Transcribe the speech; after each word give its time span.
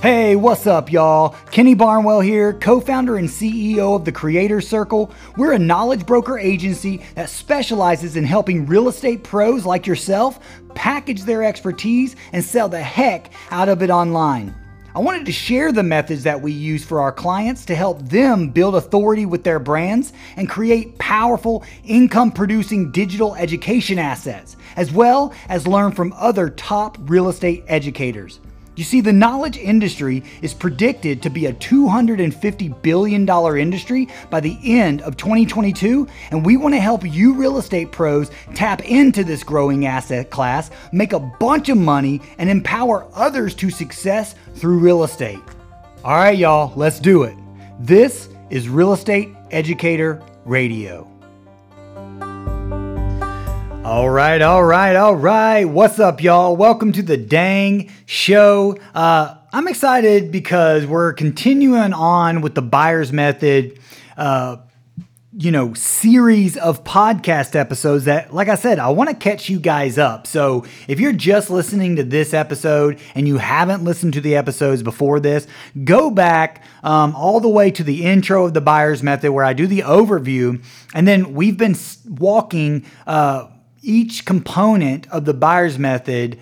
Hey, 0.00 0.36
what's 0.36 0.68
up, 0.68 0.92
y'all? 0.92 1.34
Kenny 1.50 1.74
Barnwell 1.74 2.20
here, 2.20 2.52
co 2.52 2.80
founder 2.80 3.16
and 3.16 3.28
CEO 3.28 3.96
of 3.96 4.04
the 4.04 4.12
Creator 4.12 4.60
Circle. 4.60 5.10
We're 5.36 5.54
a 5.54 5.58
knowledge 5.58 6.06
broker 6.06 6.38
agency 6.38 7.02
that 7.16 7.28
specializes 7.28 8.14
in 8.14 8.22
helping 8.22 8.64
real 8.64 8.86
estate 8.86 9.24
pros 9.24 9.66
like 9.66 9.88
yourself 9.88 10.38
package 10.76 11.24
their 11.24 11.42
expertise 11.42 12.14
and 12.32 12.44
sell 12.44 12.68
the 12.68 12.80
heck 12.80 13.32
out 13.50 13.68
of 13.68 13.82
it 13.82 13.90
online. 13.90 14.54
I 14.94 15.00
wanted 15.00 15.26
to 15.26 15.32
share 15.32 15.72
the 15.72 15.82
methods 15.82 16.22
that 16.22 16.40
we 16.40 16.52
use 16.52 16.84
for 16.84 17.00
our 17.00 17.10
clients 17.10 17.64
to 17.64 17.74
help 17.74 18.00
them 18.02 18.50
build 18.50 18.76
authority 18.76 19.26
with 19.26 19.42
their 19.42 19.58
brands 19.58 20.12
and 20.36 20.48
create 20.48 20.96
powerful 20.98 21.64
income 21.82 22.30
producing 22.30 22.92
digital 22.92 23.34
education 23.34 23.98
assets, 23.98 24.56
as 24.76 24.92
well 24.92 25.34
as 25.48 25.66
learn 25.66 25.90
from 25.90 26.12
other 26.12 26.50
top 26.50 26.96
real 27.00 27.28
estate 27.28 27.64
educators. 27.66 28.38
You 28.78 28.84
see, 28.84 29.00
the 29.00 29.12
knowledge 29.12 29.56
industry 29.56 30.22
is 30.40 30.54
predicted 30.54 31.20
to 31.22 31.30
be 31.30 31.46
a 31.46 31.52
$250 31.52 32.80
billion 32.80 33.28
industry 33.58 34.06
by 34.30 34.38
the 34.38 34.56
end 34.62 35.02
of 35.02 35.16
2022, 35.16 36.06
and 36.30 36.46
we 36.46 36.56
want 36.56 36.76
to 36.76 36.80
help 36.80 37.04
you 37.04 37.34
real 37.34 37.58
estate 37.58 37.90
pros 37.90 38.30
tap 38.54 38.82
into 38.84 39.24
this 39.24 39.42
growing 39.42 39.86
asset 39.86 40.30
class, 40.30 40.70
make 40.92 41.12
a 41.12 41.18
bunch 41.18 41.70
of 41.70 41.76
money, 41.76 42.20
and 42.38 42.48
empower 42.48 43.08
others 43.14 43.52
to 43.56 43.68
success 43.68 44.36
through 44.54 44.78
real 44.78 45.02
estate. 45.02 45.40
All 46.04 46.14
right, 46.14 46.38
y'all, 46.38 46.72
let's 46.76 47.00
do 47.00 47.24
it. 47.24 47.36
This 47.80 48.28
is 48.48 48.68
Real 48.68 48.92
Estate 48.92 49.30
Educator 49.50 50.22
Radio. 50.44 51.17
All 53.88 54.10
right, 54.10 54.42
all 54.42 54.62
right, 54.62 54.94
all 54.96 55.16
right. 55.16 55.64
What's 55.64 55.98
up, 55.98 56.22
y'all? 56.22 56.54
Welcome 56.54 56.92
to 56.92 57.00
the 57.00 57.16
Dang 57.16 57.90
Show. 58.04 58.76
Uh, 58.94 59.36
I'm 59.50 59.66
excited 59.66 60.30
because 60.30 60.84
we're 60.84 61.14
continuing 61.14 61.94
on 61.94 62.42
with 62.42 62.54
the 62.54 62.60
buyer's 62.60 63.14
method. 63.14 63.80
Uh, 64.14 64.58
you 65.32 65.50
know, 65.50 65.72
series 65.72 66.58
of 66.58 66.84
podcast 66.84 67.56
episodes 67.56 68.04
that, 68.04 68.34
like 68.34 68.50
I 68.50 68.56
said, 68.56 68.78
I 68.78 68.90
want 68.90 69.08
to 69.08 69.16
catch 69.16 69.48
you 69.48 69.58
guys 69.58 69.96
up. 69.96 70.26
So 70.26 70.66
if 70.86 71.00
you're 71.00 71.14
just 71.14 71.48
listening 71.48 71.96
to 71.96 72.02
this 72.02 72.34
episode 72.34 73.00
and 73.14 73.26
you 73.26 73.38
haven't 73.38 73.84
listened 73.84 74.12
to 74.12 74.20
the 74.20 74.36
episodes 74.36 74.82
before 74.82 75.18
this, 75.18 75.46
go 75.84 76.10
back 76.10 76.62
um, 76.82 77.16
all 77.16 77.40
the 77.40 77.48
way 77.48 77.70
to 77.70 77.82
the 77.82 78.04
intro 78.04 78.44
of 78.44 78.52
the 78.52 78.60
buyer's 78.60 79.02
method 79.02 79.32
where 79.32 79.46
I 79.46 79.54
do 79.54 79.66
the 79.66 79.80
overview. 79.80 80.62
And 80.92 81.08
then 81.08 81.32
we've 81.32 81.56
been 81.56 81.74
walking, 82.06 82.84
uh, 83.06 83.46
each 83.82 84.24
component 84.24 85.08
of 85.10 85.24
the 85.24 85.34
buyer's 85.34 85.78
method 85.78 86.38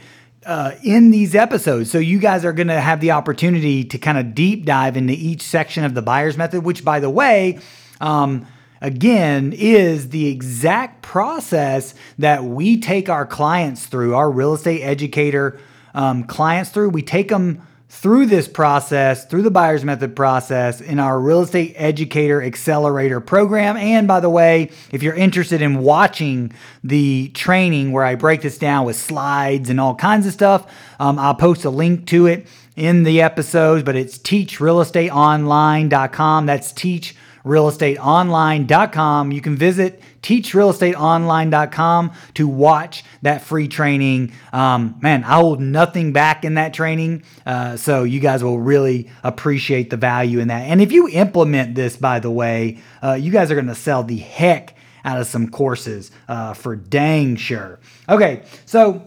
uh, 0.46 0.72
in 0.82 1.10
these 1.10 1.34
episodes. 1.34 1.90
So 1.90 1.98
you 1.98 2.18
guys 2.18 2.44
are 2.44 2.52
going 2.52 2.68
to 2.68 2.80
have 2.80 3.00
the 3.00 3.10
opportunity 3.10 3.84
to 3.84 3.98
kind 3.98 4.16
of 4.16 4.34
deep 4.34 4.64
dive 4.64 4.96
into 4.96 5.12
each 5.12 5.42
section 5.42 5.84
of 5.84 5.94
the 5.94 6.02
buyer's 6.02 6.36
method, 6.36 6.62
which, 6.62 6.84
by 6.84 7.00
the 7.00 7.10
way, 7.10 7.58
um, 8.00 8.46
again, 8.80 9.52
is 9.52 10.10
the 10.10 10.28
exact 10.28 11.02
process 11.02 11.94
that 12.18 12.44
we 12.44 12.78
take 12.80 13.08
our 13.08 13.26
clients 13.26 13.86
through, 13.86 14.14
our 14.14 14.30
real 14.30 14.54
estate 14.54 14.82
educator 14.82 15.58
um, 15.94 16.24
clients 16.24 16.70
through. 16.70 16.90
We 16.90 17.02
take 17.02 17.28
them 17.28 17.66
through 17.96 18.26
this 18.26 18.46
process, 18.46 19.24
through 19.24 19.40
the 19.40 19.50
buyer's 19.50 19.82
method 19.82 20.14
process 20.14 20.82
in 20.82 20.98
our 20.98 21.18
real 21.18 21.40
estate 21.40 21.72
educator 21.76 22.42
accelerator 22.42 23.20
program. 23.20 23.78
And 23.78 24.06
by 24.06 24.20
the 24.20 24.28
way, 24.28 24.70
if 24.92 25.02
you're 25.02 25.14
interested 25.14 25.62
in 25.62 25.78
watching 25.78 26.52
the 26.84 27.28
training 27.28 27.92
where 27.92 28.04
I 28.04 28.14
break 28.14 28.42
this 28.42 28.58
down 28.58 28.84
with 28.84 28.96
slides 28.96 29.70
and 29.70 29.80
all 29.80 29.94
kinds 29.94 30.26
of 30.26 30.34
stuff, 30.34 30.70
um, 31.00 31.18
I'll 31.18 31.34
post 31.34 31.64
a 31.64 31.70
link 31.70 32.06
to 32.08 32.26
it 32.26 32.46
in 32.76 33.04
the 33.04 33.22
episodes, 33.22 33.82
but 33.82 33.96
it's 33.96 34.18
teachrealestateonline.com. 34.18 36.44
That's 36.44 36.72
teach 36.72 37.16
teachrealestateonline.com. 37.46 39.32
You 39.32 39.40
can 39.40 39.56
visit 39.56 40.02
teachrealestateonline.com 40.22 42.12
to 42.34 42.48
watch 42.48 43.04
that 43.22 43.42
free 43.42 43.68
training. 43.68 44.32
Um, 44.52 44.96
man, 45.00 45.24
I 45.24 45.36
hold 45.36 45.60
nothing 45.60 46.12
back 46.12 46.44
in 46.44 46.54
that 46.54 46.74
training. 46.74 47.22
Uh, 47.44 47.76
so 47.76 48.04
you 48.04 48.20
guys 48.20 48.42
will 48.42 48.58
really 48.58 49.10
appreciate 49.22 49.90
the 49.90 49.96
value 49.96 50.40
in 50.40 50.48
that. 50.48 50.62
And 50.62 50.80
if 50.80 50.92
you 50.92 51.08
implement 51.08 51.74
this, 51.74 51.96
by 51.96 52.20
the 52.20 52.30
way, 52.30 52.78
uh, 53.02 53.14
you 53.14 53.30
guys 53.30 53.50
are 53.50 53.54
going 53.54 53.66
to 53.68 53.74
sell 53.74 54.02
the 54.02 54.18
heck 54.18 54.76
out 55.04 55.20
of 55.20 55.26
some 55.26 55.48
courses 55.48 56.10
uh, 56.28 56.52
for 56.52 56.74
dang 56.74 57.36
sure. 57.36 57.78
Okay, 58.08 58.42
so 58.64 59.06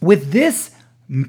with 0.00 0.30
this 0.30 0.70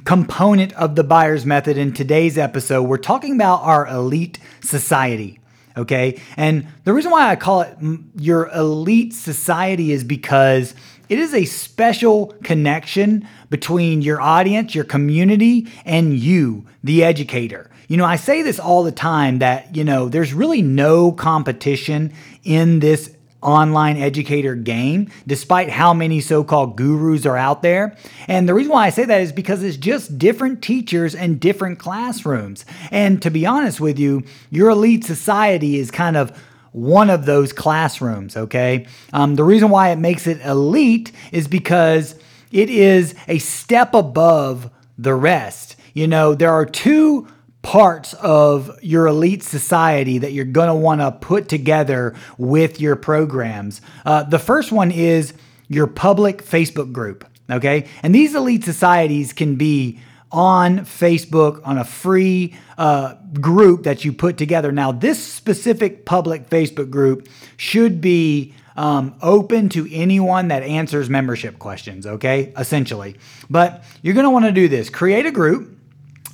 component 0.05 0.72
of 0.73 0.95
the 0.95 1.03
buyer's 1.03 1.45
method 1.45 1.78
in 1.78 1.91
today's 1.91 2.38
episode, 2.38 2.84
we're 2.84 2.97
talking 2.97 3.34
about 3.34 3.61
our 3.63 3.88
elite 3.88 4.38
society 4.61 5.39
okay? 5.77 6.21
And 6.37 6.67
the 6.83 6.93
reason 6.93 7.11
why 7.11 7.29
I 7.29 7.35
call 7.35 7.61
it 7.61 7.79
mm, 7.79 8.03
your 8.17 8.49
elite 8.49 9.13
society 9.13 9.91
is 9.91 10.03
because 10.03 10.73
it 11.09 11.19
is 11.19 11.33
a 11.33 11.45
special 11.45 12.35
connection 12.43 13.27
between 13.49 14.01
your 14.01 14.19
audience, 14.19 14.73
your 14.73 14.85
community, 14.85 15.67
and 15.85 16.17
you, 16.17 16.65
the 16.83 17.03
educator. 17.03 17.69
You 17.87 17.97
know, 17.97 18.05
I 18.05 18.15
say 18.15 18.41
this 18.41 18.59
all 18.59 18.83
the 18.83 18.91
time 18.91 19.39
that, 19.39 19.75
you 19.75 19.83
know, 19.83 20.09
there's 20.09 20.33
really 20.33 20.63
no 20.63 21.11
competition 21.11 22.13
in 22.43 22.79
this 22.79 23.14
online 23.45 23.97
educator 23.97 24.56
game, 24.56 25.09
despite 25.28 25.69
how 25.69 25.94
many 25.94 26.19
so 26.19 26.44
called 26.44 26.75
gurus 26.75 27.25
are 27.25 27.38
out 27.38 27.61
there. 27.61 27.95
And 28.28 28.50
the 28.50 28.53
reason 28.53 28.72
why 28.72 28.88
I 28.88 28.89
say 28.89 29.06
that 29.06 29.22
is 29.22 29.31
because 29.31 29.63
it's 29.63 29.78
just 29.78 30.17
different 30.17 30.61
teachers 30.61 31.16
and 31.16 31.39
different 31.39 31.79
classrooms. 31.79 32.66
And 32.91 33.22
to 33.22 33.29
be 33.29 33.45
honest 33.45 33.79
with 33.79 34.00
you, 34.00 34.23
your 34.50 34.72
elite 34.72 35.03
society 35.03 35.78
is 35.78 35.91
kind 35.91 36.17
of 36.17 36.38
one 36.72 37.09
of 37.09 37.25
those 37.25 37.53
classrooms, 37.53 38.35
okay? 38.35 38.85
Um, 39.13 39.35
the 39.35 39.45
reason 39.45 39.69
why 39.69 39.91
it 39.91 39.97
makes 39.97 40.28
it 40.28 40.41
elite 40.41 41.11
is 41.31 41.47
because 41.47 42.16
it 42.51 42.69
is 42.69 43.16
a 43.28 43.38
step 43.38 43.94
above 43.94 44.69
the 44.97 45.13
rest. 45.13 45.78
You 45.94 46.07
know, 46.07 46.35
there 46.35 46.51
are 46.51 46.66
two 46.66 47.28
parts 47.65 48.13
of 48.13 48.77
your 48.83 49.07
elite 49.07 49.41
society 49.41 50.19
that 50.19 50.31
you're 50.33 50.45
going 50.45 50.67
to 50.67 50.75
want 50.75 51.01
to 51.01 51.11
put 51.11 51.49
together 51.49 52.13
with 52.37 52.79
your 52.79 52.95
programs. 52.95 53.81
Uh, 54.05 54.21
the 54.21 54.37
first 54.37 54.71
one 54.71 54.91
is 54.91 55.33
your 55.67 55.87
public 55.87 56.45
Facebook 56.45 56.93
group. 56.93 57.25
Okay. 57.49 57.87
And 58.03 58.13
these 58.13 58.35
elite 58.35 58.63
societies 58.63 59.33
can 59.33 59.55
be 59.55 59.99
on 60.31 60.81
Facebook 60.81 61.59
on 61.65 61.79
a 61.79 61.83
free 61.83 62.55
uh, 62.77 63.15
group 63.41 63.81
that 63.81 64.05
you 64.05 64.13
put 64.13 64.37
together. 64.37 64.71
Now, 64.71 64.91
this 64.91 65.21
specific 65.21 66.05
public 66.05 66.51
Facebook 66.51 66.91
group 66.91 67.27
should 67.57 67.99
be 67.99 68.53
um, 68.77 69.15
open 69.23 69.69
to 69.69 69.91
anyone 69.91 70.49
that 70.49 70.61
answers 70.61 71.09
membership 71.09 71.57
questions, 71.57 72.05
okay? 72.05 72.53
Essentially. 72.59 73.15
But 73.49 73.83
you're 74.03 74.29
want 74.29 74.45
to 74.45 74.51
do 74.51 74.67
this 74.67 74.87
create 74.91 75.25
a 75.25 75.31
group 75.31 75.75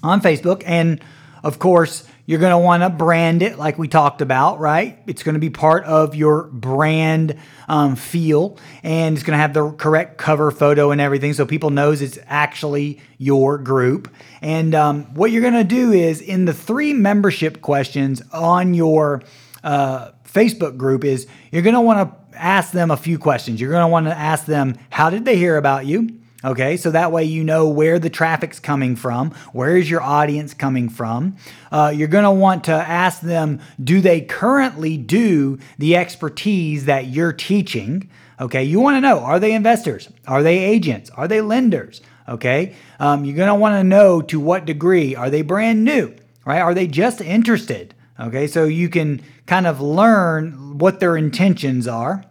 on 0.03 0.20
Facebook 0.20 0.64
and 0.66 1.02
of 1.44 1.59
course, 1.59 2.06
you're 2.25 2.40
going 2.40 2.52
to 2.52 2.57
want 2.57 2.84
to 2.84 2.90
brand 2.90 3.41
it 3.41 3.57
like 3.57 3.78
we 3.78 3.88
talked 3.88 4.22
about, 4.22 4.59
right? 4.59 5.00
It's 5.07 5.24
going 5.24 5.34
to 5.34 5.40
be 5.40 5.50
part 5.50 5.84
of 5.85 6.16
your 6.16 6.44
brand 6.44 7.38
um, 7.68 7.96
feel 7.96 8.57
and 8.84 9.16
it's 9.16 9.24
going 9.24 9.35
to 9.35 9.41
have 9.41 9.53
the 9.53 9.72
correct 9.72 10.18
cover 10.18 10.52
photo 10.52 10.91
and 10.91 11.02
everything 11.02 11.34
so 11.34 11.46
people 11.46 11.72
knows 11.72 12.02
it's 12.02 12.19
actually 12.28 13.02
your 13.18 13.57
group. 13.57 14.13
And 14.41 14.75
um, 14.75 15.13
what 15.13 15.31
you're 15.31 15.41
going 15.41 15.56
to 15.56 15.63
do 15.63 15.91
is 15.91 16.22
in 16.22 16.46
the 16.46 16.53
three 16.53 16.94
membership 16.94 17.62
questions 17.62 18.22
on 18.31 18.73
your 18.73 19.23
uh, 19.63 20.12
Facebook 20.23 20.78
group 20.78 21.03
is 21.03 21.28
you're 21.52 21.63
going 21.63 21.75
to 21.75 21.81
want 21.81 22.31
to 22.31 22.38
ask 22.38 22.72
them 22.72 22.91
a 22.91 22.97
few 22.97 23.19
questions. 23.19 23.59
You're 23.59 23.72
going 23.72 23.84
to 23.84 23.91
want 23.91 24.08
to 24.08 24.18
ask 24.18 24.46
them, 24.46 24.78
how 24.90 25.09
did 25.09 25.25
they 25.25 25.38
hear 25.38 25.58
about 25.58 25.85
you? 25.85 26.21
Okay, 26.44 26.75
so 26.75 26.90
that 26.90 27.12
way 27.12 27.24
you 27.24 27.44
know 27.44 27.69
where 27.69 28.00
the 28.00 28.09
traffic's 28.09 28.59
coming 28.59 28.96
from, 28.96 29.29
where 29.53 29.78
is 29.78 29.90
your 29.90 30.02
audience 30.02 30.56
coming 30.56 30.90
from. 30.90 31.35
Uh, 31.72 31.93
you're 31.96 32.08
going 32.08 32.23
to 32.23 32.32
want 32.32 32.64
to 32.64 32.72
ask 32.72 33.22
them, 33.22 33.59
do 33.84 34.02
they 34.02 34.22
currently 34.22 34.97
do 34.97 35.59
the 35.78 35.96
expertise 35.96 36.85
that 36.85 37.08
you're 37.08 37.34
teaching? 37.34 38.09
Okay, 38.40 38.64
you 38.64 38.79
want 38.79 38.96
to 38.97 39.02
know, 39.02 39.20
are 39.20 39.40
they 39.40 39.53
investors? 39.53 40.09
Are 40.28 40.41
they 40.41 40.58
agents? 40.58 41.11
Are 41.11 41.28
they 41.28 41.41
lenders? 41.41 42.02
Okay, 42.28 42.76
um, 42.99 43.23
you're 43.23 43.35
going 43.35 43.47
to 43.47 43.55
want 43.55 43.73
to 43.73 43.84
know 43.84 44.22
to 44.23 44.40
what 44.40 44.66
degree. 44.66 45.16
Are 45.16 45.29
they 45.29 45.44
brand 45.44 45.84
new? 45.84 46.16
Right? 46.44 46.59
Are 46.59 46.73
they 46.73 46.87
just 46.87 47.22
interested? 47.22 47.94
Okay, 48.20 48.47
so 48.47 48.66
you 48.66 48.90
can 48.90 49.22
kind 49.46 49.67
of 49.67 49.79
learn 49.79 50.78
what 50.79 50.99
their 50.99 51.16
intentions 51.17 51.87
are. 51.87 52.23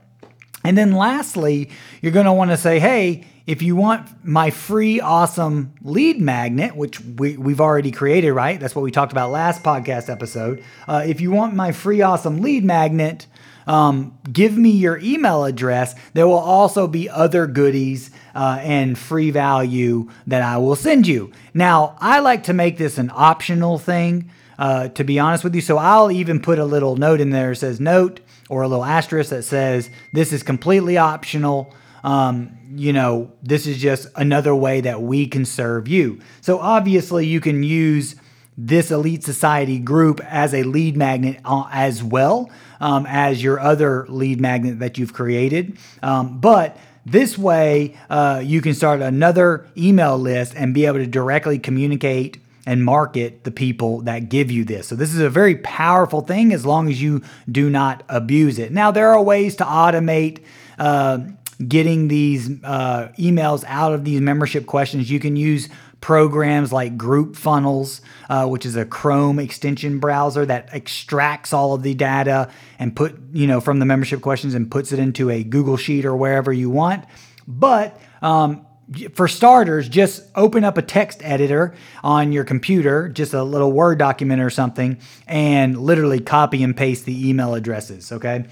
And 0.64 0.76
then 0.76 0.92
lastly, 0.92 1.70
you're 2.02 2.12
going 2.12 2.26
to 2.26 2.32
want 2.32 2.50
to 2.50 2.56
say, 2.56 2.80
hey, 2.80 3.24
if 3.50 3.62
you 3.62 3.74
want 3.74 4.08
my 4.24 4.48
free, 4.50 5.00
awesome 5.00 5.74
lead 5.82 6.20
magnet, 6.20 6.76
which 6.76 7.00
we, 7.00 7.36
we've 7.36 7.60
already 7.60 7.90
created, 7.90 8.32
right? 8.32 8.60
That's 8.60 8.76
what 8.76 8.82
we 8.82 8.92
talked 8.92 9.10
about 9.10 9.32
last 9.32 9.64
podcast 9.64 10.08
episode. 10.08 10.62
Uh, 10.86 11.02
if 11.04 11.20
you 11.20 11.32
want 11.32 11.54
my 11.54 11.72
free, 11.72 12.00
awesome 12.00 12.42
lead 12.42 12.64
magnet, 12.64 13.26
um, 13.66 14.16
give 14.32 14.56
me 14.56 14.70
your 14.70 14.98
email 14.98 15.44
address, 15.44 15.96
there 16.12 16.28
will 16.28 16.34
also 16.34 16.86
be 16.86 17.10
other 17.10 17.48
goodies 17.48 18.12
uh, 18.36 18.60
and 18.62 18.96
free 18.96 19.32
value 19.32 20.08
that 20.28 20.42
I 20.42 20.58
will 20.58 20.76
send 20.76 21.08
you. 21.08 21.32
Now, 21.52 21.96
I 21.98 22.20
like 22.20 22.44
to 22.44 22.52
make 22.52 22.78
this 22.78 22.98
an 22.98 23.10
optional 23.12 23.78
thing, 23.78 24.30
uh, 24.60 24.90
to 24.90 25.02
be 25.02 25.18
honest 25.18 25.42
with 25.42 25.56
you. 25.56 25.60
So 25.60 25.76
I'll 25.76 26.12
even 26.12 26.40
put 26.40 26.60
a 26.60 26.64
little 26.64 26.94
note 26.94 27.20
in 27.20 27.30
there 27.30 27.50
that 27.50 27.56
says 27.56 27.80
note 27.80 28.20
or 28.48 28.62
a 28.62 28.68
little 28.68 28.84
asterisk 28.84 29.30
that 29.30 29.42
says 29.42 29.90
this 30.12 30.32
is 30.32 30.44
completely 30.44 30.96
optional. 30.98 31.74
Um, 32.02 32.56
you 32.74 32.92
know, 32.92 33.32
this 33.42 33.66
is 33.66 33.78
just 33.78 34.08
another 34.16 34.54
way 34.54 34.80
that 34.80 35.02
we 35.02 35.26
can 35.26 35.44
serve 35.44 35.88
you. 35.88 36.20
So 36.40 36.58
obviously, 36.58 37.26
you 37.26 37.40
can 37.40 37.62
use 37.62 38.16
this 38.56 38.90
elite 38.90 39.24
society 39.24 39.78
group 39.78 40.20
as 40.24 40.54
a 40.54 40.62
lead 40.62 40.96
magnet 40.96 41.40
uh, 41.44 41.68
as 41.72 42.02
well 42.02 42.50
um, 42.80 43.06
as 43.08 43.42
your 43.42 43.58
other 43.58 44.06
lead 44.08 44.40
magnet 44.40 44.78
that 44.80 44.98
you've 44.98 45.12
created. 45.12 45.78
Um, 46.02 46.40
but 46.40 46.76
this 47.06 47.38
way, 47.38 47.96
uh, 48.10 48.42
you 48.44 48.60
can 48.60 48.74
start 48.74 49.00
another 49.00 49.66
email 49.76 50.18
list 50.18 50.54
and 50.56 50.74
be 50.74 50.86
able 50.86 50.98
to 50.98 51.06
directly 51.06 51.58
communicate 51.58 52.38
and 52.66 52.84
market 52.84 53.44
the 53.44 53.50
people 53.50 54.02
that 54.02 54.28
give 54.28 54.50
you 54.50 54.64
this. 54.64 54.88
So, 54.88 54.94
this 54.94 55.14
is 55.14 55.20
a 55.20 55.30
very 55.30 55.56
powerful 55.56 56.20
thing 56.20 56.52
as 56.52 56.66
long 56.66 56.90
as 56.90 57.00
you 57.00 57.22
do 57.50 57.70
not 57.70 58.02
abuse 58.08 58.58
it. 58.58 58.70
Now, 58.70 58.90
there 58.90 59.10
are 59.10 59.22
ways 59.22 59.56
to 59.56 59.64
automate. 59.64 60.44
Uh, 60.78 61.20
getting 61.66 62.08
these 62.08 62.50
uh, 62.64 63.12
emails 63.18 63.64
out 63.66 63.92
of 63.92 64.04
these 64.04 64.20
membership 64.20 64.66
questions. 64.66 65.10
You 65.10 65.20
can 65.20 65.36
use 65.36 65.68
programs 66.00 66.72
like 66.72 66.96
GroupFunnels, 66.96 68.00
uh, 68.28 68.46
which 68.46 68.64
is 68.64 68.76
a 68.76 68.84
Chrome 68.84 69.38
extension 69.38 69.98
browser 69.98 70.46
that 70.46 70.70
extracts 70.72 71.52
all 71.52 71.74
of 71.74 71.82
the 71.82 71.94
data 71.94 72.50
and 72.78 72.96
put, 72.96 73.18
you 73.32 73.46
know, 73.46 73.60
from 73.60 73.78
the 73.78 73.84
membership 73.84 74.22
questions 74.22 74.54
and 74.54 74.70
puts 74.70 74.92
it 74.92 74.98
into 74.98 75.28
a 75.30 75.44
Google 75.44 75.76
Sheet 75.76 76.04
or 76.04 76.16
wherever 76.16 76.52
you 76.52 76.70
want. 76.70 77.04
But 77.46 78.00
um, 78.22 78.66
for 79.12 79.28
starters, 79.28 79.88
just 79.88 80.22
open 80.34 80.64
up 80.64 80.78
a 80.78 80.82
text 80.82 81.20
editor 81.22 81.74
on 82.02 82.32
your 82.32 82.44
computer, 82.44 83.08
just 83.08 83.34
a 83.34 83.42
little 83.42 83.70
Word 83.70 83.98
document 83.98 84.40
or 84.40 84.50
something, 84.50 84.98
and 85.26 85.78
literally 85.78 86.20
copy 86.20 86.62
and 86.62 86.76
paste 86.76 87.04
the 87.04 87.28
email 87.28 87.54
addresses. 87.54 88.10
Okay. 88.10 88.46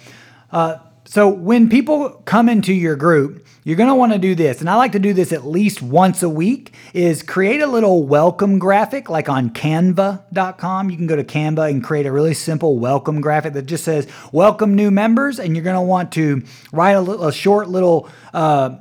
Uh, 0.50 0.78
so 1.08 1.26
when 1.26 1.70
people 1.70 2.10
come 2.26 2.50
into 2.50 2.74
your 2.74 2.94
group, 2.94 3.46
you're 3.64 3.78
going 3.78 3.88
to 3.88 3.94
want 3.94 4.12
to 4.12 4.18
do 4.18 4.34
this. 4.34 4.60
And 4.60 4.68
I 4.68 4.74
like 4.74 4.92
to 4.92 4.98
do 4.98 5.14
this 5.14 5.32
at 5.32 5.46
least 5.46 5.80
once 5.80 6.22
a 6.22 6.28
week 6.28 6.74
is 6.92 7.22
create 7.22 7.62
a 7.62 7.66
little 7.66 8.06
welcome 8.06 8.58
graphic 8.58 9.08
like 9.08 9.26
on 9.30 9.48
canva.com. 9.48 10.90
You 10.90 10.96
can 10.98 11.06
go 11.06 11.16
to 11.16 11.24
Canva 11.24 11.70
and 11.70 11.82
create 11.82 12.04
a 12.04 12.12
really 12.12 12.34
simple 12.34 12.78
welcome 12.78 13.22
graphic 13.22 13.54
that 13.54 13.62
just 13.62 13.84
says 13.84 14.06
welcome 14.32 14.74
new 14.74 14.90
members 14.90 15.38
and 15.38 15.56
you're 15.56 15.64
going 15.64 15.76
to 15.76 15.80
want 15.80 16.12
to 16.12 16.42
write 16.72 16.92
a, 16.92 17.00
little, 17.00 17.26
a 17.26 17.32
short 17.32 17.70
little 17.70 18.06
uh, 18.34 18.76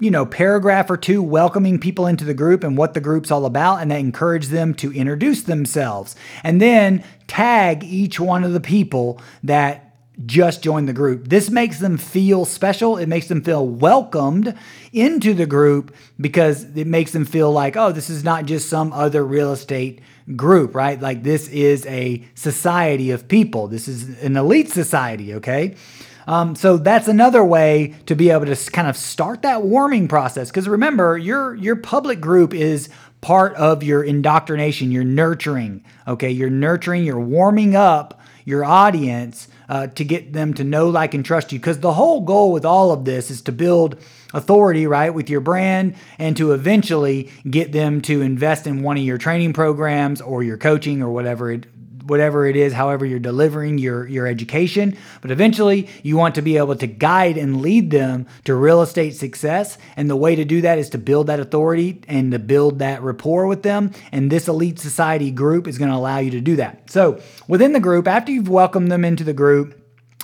you 0.00 0.10
know, 0.10 0.26
paragraph 0.26 0.90
or 0.90 0.96
two 0.96 1.22
welcoming 1.22 1.78
people 1.78 2.08
into 2.08 2.24
the 2.24 2.34
group 2.34 2.64
and 2.64 2.76
what 2.76 2.94
the 2.94 3.00
group's 3.00 3.30
all 3.30 3.44
about, 3.46 3.76
and 3.76 3.90
that 3.90 4.00
encourage 4.00 4.46
them 4.46 4.74
to 4.74 4.92
introduce 4.92 5.42
themselves. 5.42 6.16
And 6.42 6.60
then 6.60 7.04
tag 7.28 7.84
each 7.84 8.18
one 8.18 8.42
of 8.42 8.54
the 8.54 8.60
people 8.60 9.20
that 9.44 9.89
just 10.26 10.62
joined 10.62 10.88
the 10.88 10.92
group. 10.92 11.28
This 11.28 11.50
makes 11.50 11.78
them 11.78 11.96
feel 11.96 12.44
special. 12.44 12.96
It 12.96 13.06
makes 13.06 13.28
them 13.28 13.42
feel 13.42 13.66
welcomed 13.66 14.54
into 14.92 15.34
the 15.34 15.46
group 15.46 15.94
because 16.20 16.64
it 16.76 16.86
makes 16.86 17.12
them 17.12 17.24
feel 17.24 17.50
like, 17.52 17.76
oh, 17.76 17.92
this 17.92 18.10
is 18.10 18.24
not 18.24 18.46
just 18.46 18.68
some 18.68 18.92
other 18.92 19.24
real 19.24 19.52
estate 19.52 20.00
group, 20.36 20.74
right? 20.74 21.00
Like 21.00 21.22
this 21.22 21.48
is 21.48 21.86
a 21.86 22.24
society 22.34 23.10
of 23.10 23.28
people. 23.28 23.68
This 23.68 23.88
is 23.88 24.20
an 24.22 24.36
elite 24.36 24.70
society, 24.70 25.34
okay? 25.34 25.76
Um, 26.26 26.54
so 26.54 26.76
that's 26.76 27.08
another 27.08 27.44
way 27.44 27.96
to 28.06 28.14
be 28.14 28.30
able 28.30 28.46
to 28.46 28.70
kind 28.70 28.88
of 28.88 28.96
start 28.96 29.42
that 29.42 29.62
warming 29.62 30.06
process. 30.06 30.50
Because 30.50 30.68
remember, 30.68 31.18
your 31.18 31.54
your 31.54 31.76
public 31.76 32.20
group 32.20 32.54
is 32.54 32.88
part 33.20 33.54
of 33.54 33.82
your 33.82 34.04
indoctrination. 34.04 34.92
You're 34.92 35.02
nurturing, 35.02 35.84
okay? 36.06 36.30
You're 36.30 36.50
nurturing. 36.50 37.04
You're 37.04 37.20
warming 37.20 37.74
up 37.74 38.20
your 38.44 38.64
audience 38.64 39.48
uh, 39.70 39.86
to 39.86 40.04
get 40.04 40.32
them 40.32 40.52
to 40.52 40.64
know, 40.64 40.88
like, 40.88 41.14
and 41.14 41.24
trust 41.24 41.52
you. 41.52 41.58
Because 41.58 41.78
the 41.78 41.92
whole 41.92 42.20
goal 42.22 42.52
with 42.52 42.64
all 42.64 42.90
of 42.90 43.04
this 43.04 43.30
is 43.30 43.40
to 43.42 43.52
build 43.52 43.96
authority, 44.34 44.86
right, 44.86 45.14
with 45.14 45.30
your 45.30 45.40
brand 45.40 45.94
and 46.18 46.36
to 46.36 46.52
eventually 46.52 47.30
get 47.48 47.70
them 47.70 48.02
to 48.02 48.20
invest 48.20 48.66
in 48.66 48.82
one 48.82 48.98
of 48.98 49.04
your 49.04 49.16
training 49.16 49.52
programs 49.52 50.20
or 50.20 50.42
your 50.42 50.58
coaching 50.58 51.02
or 51.02 51.10
whatever 51.10 51.52
it 51.52 51.66
whatever 52.10 52.46
it 52.46 52.56
is, 52.56 52.72
however 52.72 53.06
you're 53.06 53.18
delivering 53.18 53.78
your, 53.78 54.06
your 54.06 54.26
education. 54.26 54.96
But 55.22 55.30
eventually, 55.30 55.88
you 56.02 56.16
want 56.16 56.34
to 56.34 56.42
be 56.42 56.56
able 56.58 56.76
to 56.76 56.86
guide 56.86 57.38
and 57.38 57.62
lead 57.62 57.90
them 57.90 58.26
to 58.44 58.54
real 58.54 58.82
estate 58.82 59.14
success. 59.14 59.78
And 59.96 60.10
the 60.10 60.16
way 60.16 60.34
to 60.34 60.44
do 60.44 60.60
that 60.60 60.78
is 60.78 60.90
to 60.90 60.98
build 60.98 61.28
that 61.28 61.40
authority 61.40 62.02
and 62.08 62.32
to 62.32 62.38
build 62.38 62.80
that 62.80 63.02
rapport 63.02 63.46
with 63.46 63.62
them. 63.62 63.92
And 64.12 64.30
this 64.30 64.48
Elite 64.48 64.78
Society 64.78 65.30
group 65.30 65.66
is 65.66 65.78
going 65.78 65.90
to 65.90 65.96
allow 65.96 66.18
you 66.18 66.32
to 66.32 66.40
do 66.40 66.56
that. 66.56 66.90
So, 66.90 67.20
within 67.48 67.72
the 67.72 67.80
group, 67.80 68.06
after 68.06 68.32
you've 68.32 68.48
welcomed 68.48 68.90
them 68.90 69.04
into 69.04 69.24
the 69.24 69.32
group, 69.32 69.80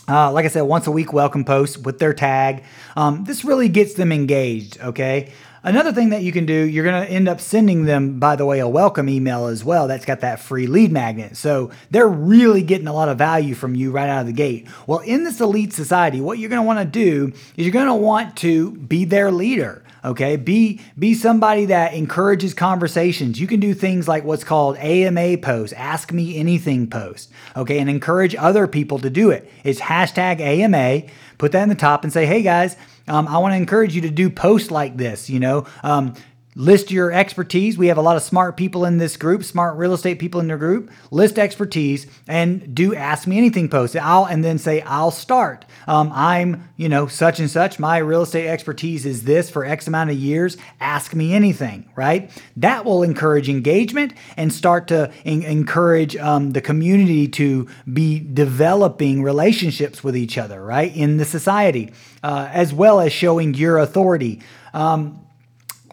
uh, 0.09 0.31
like 0.31 0.45
I 0.45 0.49
said, 0.49 0.63
once 0.63 0.87
a 0.87 0.93
week 0.93 1.13
welcome 1.13 1.45
post 1.45 1.85
with 1.85 1.99
their 1.99 2.15
tag. 2.15 2.63
Um, 2.97 3.25
this 3.25 3.45
really 3.45 3.69
gets 3.69 3.95
them 3.95 4.13
engaged, 4.13 4.81
okay? 4.81 5.33
Another 5.67 5.93
thing 5.93 6.11
that 6.11 6.23
you 6.23 6.31
can 6.31 6.47
do, 6.47 6.55
you're 6.55 6.85
going 6.85 7.05
to 7.05 7.13
end 7.13 7.29
up 7.29 7.41
sending 7.41 7.87
them, 7.87 8.21
by 8.21 8.37
the 8.37 8.47
way, 8.47 8.61
a 8.61 8.69
welcome 8.69 9.09
email 9.09 9.47
as 9.47 9.65
well. 9.65 9.89
That's 9.89 10.05
got 10.05 10.21
that 10.21 10.39
free 10.39 10.69
lead 10.69 10.93
magnet. 10.93 11.37
So 11.37 11.73
they're 11.91 12.07
really 12.07 12.63
getting 12.63 12.87
a 12.87 12.93
lot 12.93 13.09
of 13.09 13.19
value 13.19 13.57
from 13.57 13.75
you 13.75 13.91
right 13.91 14.09
out 14.09 14.21
of 14.21 14.27
the 14.27 14.33
gate. 14.33 14.69
Well, 14.87 15.01
in 15.01 15.25
this 15.25 15.41
elite 15.41 15.73
society, 15.73 16.21
what 16.21 16.39
you're 16.39 16.51
going 16.51 16.63
to 16.63 16.67
want 16.67 16.79
to 16.79 16.85
do 16.85 17.33
is 17.57 17.67
you're 17.67 17.73
going 17.73 17.87
to 17.87 17.95
want 17.95 18.37
to 18.37 18.71
be 18.77 19.05
their 19.05 19.33
leader 19.33 19.83
okay 20.05 20.37
be 20.37 20.81
be 20.97 21.15
somebody 21.15 21.65
that 21.65 21.95
encourages 21.95 22.53
conversations 22.55 23.41
you 23.41 23.47
can 23.47 23.59
do 23.59 23.73
things 23.73 24.07
like 24.07 24.25
what's 24.25 24.45
called 24.45 24.77
ama 24.77 25.39
post 25.39 25.73
ask 25.75 26.13
me 26.13 26.37
anything 26.37 26.89
post 26.89 27.31
okay 27.57 27.79
and 27.79 27.89
encourage 27.89 28.35
other 28.37 28.67
people 28.69 28.99
to 28.99 29.09
do 29.09 29.31
it 29.31 29.51
it's 29.65 29.81
hashtag 29.81 30.39
ama 30.39 31.03
put 31.39 31.51
that 31.51 31.63
in 31.63 31.69
the 31.71 31.75
top 31.75 32.05
and 32.05 32.13
say 32.13 32.27
hey 32.27 32.43
guys 32.43 32.77
um, 33.09 33.29
I 33.29 33.39
want 33.39 33.53
to 33.53 33.57
encourage 33.57 33.95
you 33.95 34.03
to 34.03 34.11
do 34.11 34.31
posts 34.31 34.71
like 34.71 34.97
this. 34.97 35.31
You 35.31 35.41
know, 35.41 35.67
um, 35.83 36.15
list 36.57 36.91
your 36.91 37.13
expertise. 37.13 37.77
We 37.77 37.89
have 37.89 37.99
a 37.99 38.03
lot 38.03 38.17
of 38.17 38.23
smart 38.23 38.57
people 38.57 38.87
in 38.87 38.97
this 38.97 39.17
group, 39.17 39.45
smart 39.45 39.77
real 39.77 39.93
estate 39.93 40.19
people 40.19 40.41
in 40.41 40.49
their 40.49 40.57
group. 40.57 40.91
List 41.11 41.39
expertise 41.39 42.07
and 42.27 42.75
do 42.75 42.95
ask 42.95 43.29
me 43.29 43.37
anything 43.37 43.69
post. 43.69 43.95
I'll 43.95 44.25
and 44.25 44.43
then 44.43 44.59
say 44.59 44.81
I'll 44.81 45.11
start. 45.11 45.67
Um, 45.87 46.11
I'm 46.15 46.69
you 46.77 46.89
know 46.89 47.07
such 47.07 47.39
and 47.39 47.51
such. 47.51 47.79
My 47.79 47.99
real 47.99 48.23
estate 48.23 48.49
expertise 48.49 49.05
is 49.05 49.25
this 49.25 49.51
for 49.51 49.65
X 49.65 49.87
amount 49.87 50.11
of 50.11 50.17
years. 50.17 50.57
Ask 50.81 51.15
me 51.15 51.35
anything. 51.35 51.91
Right. 51.95 52.31
That 52.57 52.87
will 52.87 53.03
encourage 53.03 53.49
engagement 53.51 54.15
and 54.37 54.53
start 54.53 54.89
to 54.89 55.13
en- 55.27 55.43
encourage 55.43 56.17
um, 56.17 56.53
the 56.53 56.63
community 56.63 57.29
to 57.29 57.69
be 57.93 58.19
developing 58.19 59.23
relationships 59.23 60.03
with 60.03 60.17
each 60.17 60.39
other. 60.39 60.65
Right 60.65 60.97
in 60.97 61.19
the 61.19 61.27
society 61.27 61.93
uh, 62.23 62.49
as 62.51 62.73
well 62.73 62.99
as 62.99 63.13
showing 63.13 63.55
your 63.55 63.79
authority. 63.79 64.41
Um, 64.73 65.26